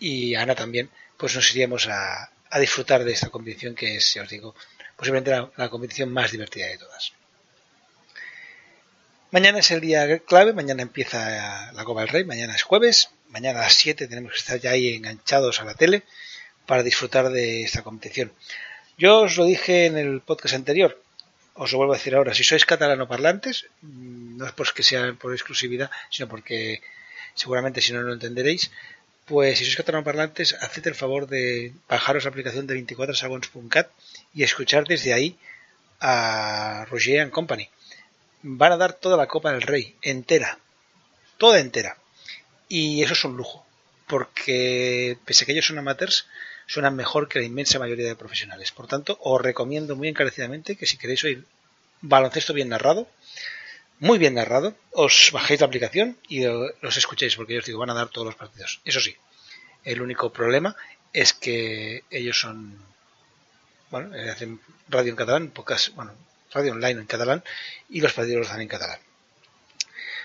[0.00, 0.90] y Ana también,
[1.24, 2.28] pues nos iríamos a,
[2.60, 4.54] disfrutar de esta competición que es, ya os digo,
[4.94, 7.14] posiblemente la competición más divertida de todas.
[9.30, 13.60] Mañana es el día clave, mañana empieza la Copa del Rey, mañana es jueves, mañana
[13.60, 16.02] a las 7 tenemos que estar ya ahí enganchados a la tele
[16.66, 18.30] para disfrutar de esta competición.
[18.98, 21.00] Yo os lo dije en el podcast anterior,
[21.54, 25.14] os lo vuelvo a decir ahora, si sois catalano parlantes, mm, no es porque sea
[25.14, 26.82] por exclusividad, sino porque
[27.32, 28.70] seguramente si no lo entenderéis,
[29.26, 33.88] pues si sois catalano parlantes, haced el favor de bajaros la aplicación de 24seconds.cat
[34.34, 35.38] y escuchar desde ahí
[36.00, 37.68] a Roger and Company
[38.42, 40.58] van a dar toda la Copa del Rey, entera,
[41.38, 41.96] toda entera.
[42.68, 43.64] Y eso es un lujo,
[44.06, 46.26] porque pese a que ellos son amateurs,
[46.66, 48.70] suenan mejor que la inmensa mayoría de profesionales.
[48.70, 51.44] Por tanto, os recomiendo muy encarecidamente que si queréis oír
[52.02, 53.08] baloncesto bien narrado,
[54.04, 57.94] muy bien narrado, os bajéis la aplicación y los escuchéis, porque ellos digo, van a
[57.94, 58.82] dar todos los partidos.
[58.84, 59.16] Eso sí,
[59.82, 60.76] el único problema
[61.14, 62.76] es que ellos son,
[63.90, 66.12] bueno, eh, hacen radio en catalán, pocas, bueno,
[66.52, 67.42] radio online en catalán
[67.88, 68.98] y los partidos los dan en catalán.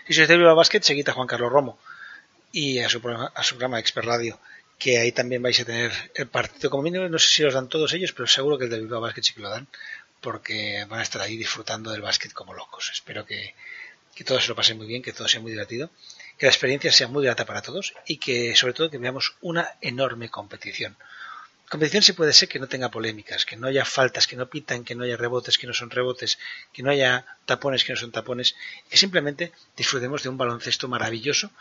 [0.05, 1.79] Si sois de Viva Basket, seguid a Juan Carlos Romo
[2.51, 4.41] y a su programa, a su programa Expert Radio,
[4.77, 7.69] que ahí también vais a tener el partido como mínimo, no sé si los dan
[7.69, 9.67] todos ellos, pero seguro que el de Viva Basket sí que lo dan,
[10.21, 12.89] porque van a estar ahí disfrutando del básquet como locos.
[12.93, 13.55] Espero que,
[14.15, 15.89] que todos se lo pasen muy bien, que todo sea muy divertido,
[16.37, 19.75] que la experiencia sea muy grata para todos y que sobre todo que veamos una
[19.81, 20.97] enorme competición
[21.69, 24.83] competición sí puede ser que no tenga polémicas, que no haya faltas, que no pitan,
[24.83, 26.39] que no haya rebotes, que no son rebotes,
[26.73, 28.55] que no haya tapones, que no son tapones,
[28.89, 31.51] que simplemente disfrutemos de un baloncesto maravilloso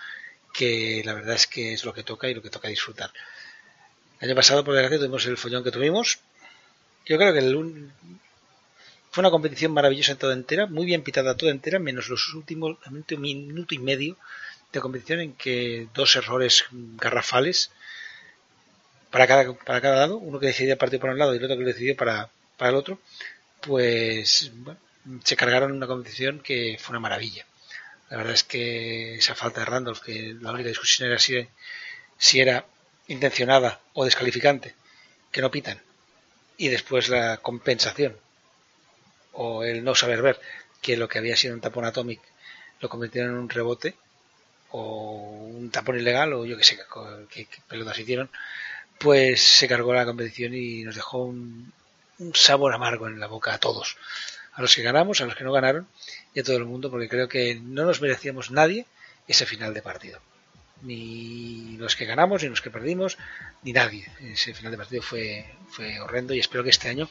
[0.54, 3.12] que la verdad es que es lo que toca y lo que toca disfrutar.
[4.18, 6.18] El año pasado, por desgracia, tuvimos el follón que tuvimos.
[7.04, 7.92] Yo creo que el,
[9.10, 12.76] fue una competición maravillosa en toda entera, muy bien pitada toda entera, menos los últimos
[13.10, 14.16] minuto y medio
[14.72, 17.70] de competición en que dos errores garrafales
[19.10, 21.56] para cada, para cada lado, uno que decidía partir por un lado y el otro
[21.56, 23.00] que lo decidió para, para el otro,
[23.60, 24.52] pues
[25.24, 27.46] se cargaron una competición que fue una maravilla.
[28.10, 31.46] La verdad es que esa falta de Randolph, que la única discusión era si,
[32.16, 32.66] si era
[33.06, 34.74] intencionada o descalificante,
[35.30, 35.80] que no pitan.
[36.56, 38.16] Y después la compensación,
[39.40, 40.40] o el no saber ver,
[40.82, 42.24] que lo que había sido un tapón atómico
[42.80, 43.94] lo convirtieron en un rebote,
[44.70, 46.76] o un tapón ilegal, o yo que sé
[47.30, 48.30] qué, pelotas hicieron,
[48.98, 51.72] pues se cargó la competición y nos dejó un,
[52.34, 53.96] sabor amargo en la boca a todos.
[54.54, 55.86] A los que ganamos, a los que no ganaron
[56.34, 58.86] y a todo el mundo, porque creo que no nos merecíamos nadie
[59.28, 60.20] ese final de partido.
[60.82, 63.18] Ni los que ganamos, ni los que perdimos,
[63.62, 64.10] ni nadie.
[64.20, 67.08] Ese final de partido fue, fue horrendo y espero que este año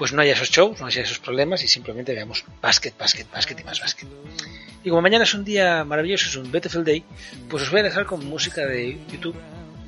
[0.00, 3.60] pues no haya esos shows, no haya esos problemas y simplemente veamos básquet, básquet, básquet
[3.60, 4.08] y más básquet.
[4.82, 7.04] Y como mañana es un día maravilloso, es un Beautiful Day,
[7.50, 9.36] pues os voy a dejar con música de YouTube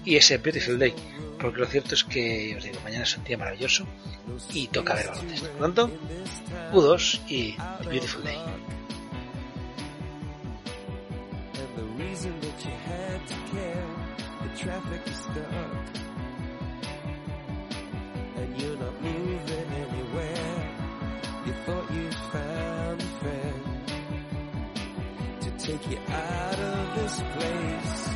[0.04, 0.92] y ese Beautiful Day,
[1.40, 3.86] porque lo cierto es que, os digo, mañana es un día maravilloso
[4.52, 5.48] y toca ver baloncesto.
[5.48, 5.98] Por lo tanto,
[6.74, 7.56] U2 y
[7.88, 8.36] Beautiful Day.
[21.64, 23.62] thought you found a friend
[25.40, 28.10] to take you out of this place.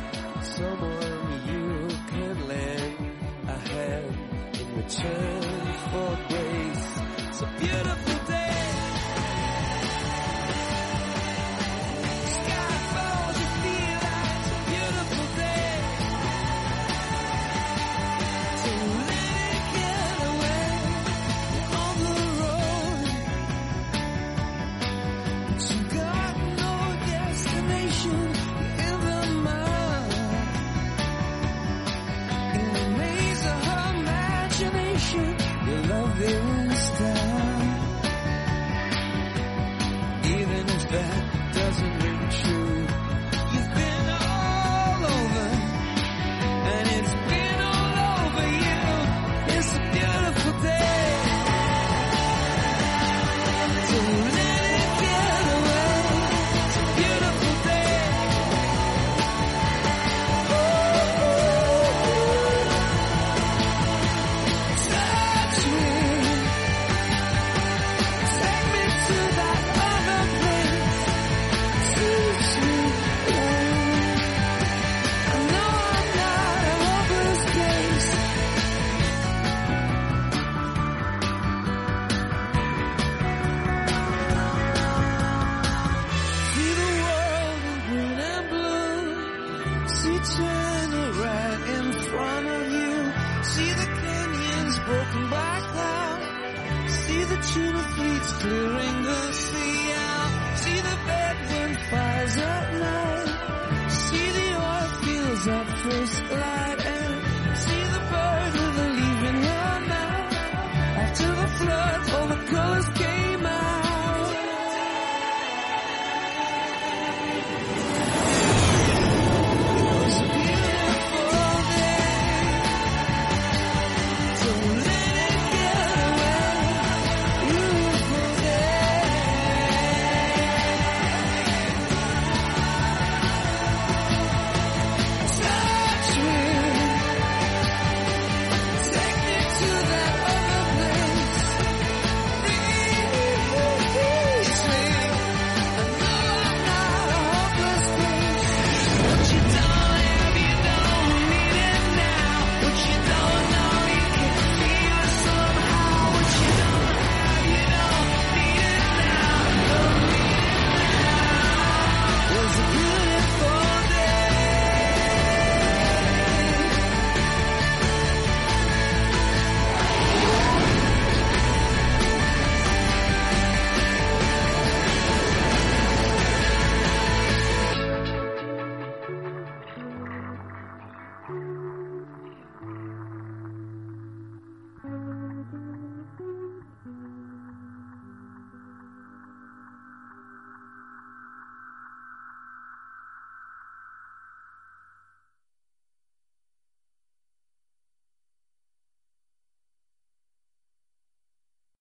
[0.57, 2.95] Someone you can lend
[3.47, 4.17] a hand
[4.59, 5.43] in return
[5.91, 7.39] for grace.
[7.39, 8.06] So beautiful.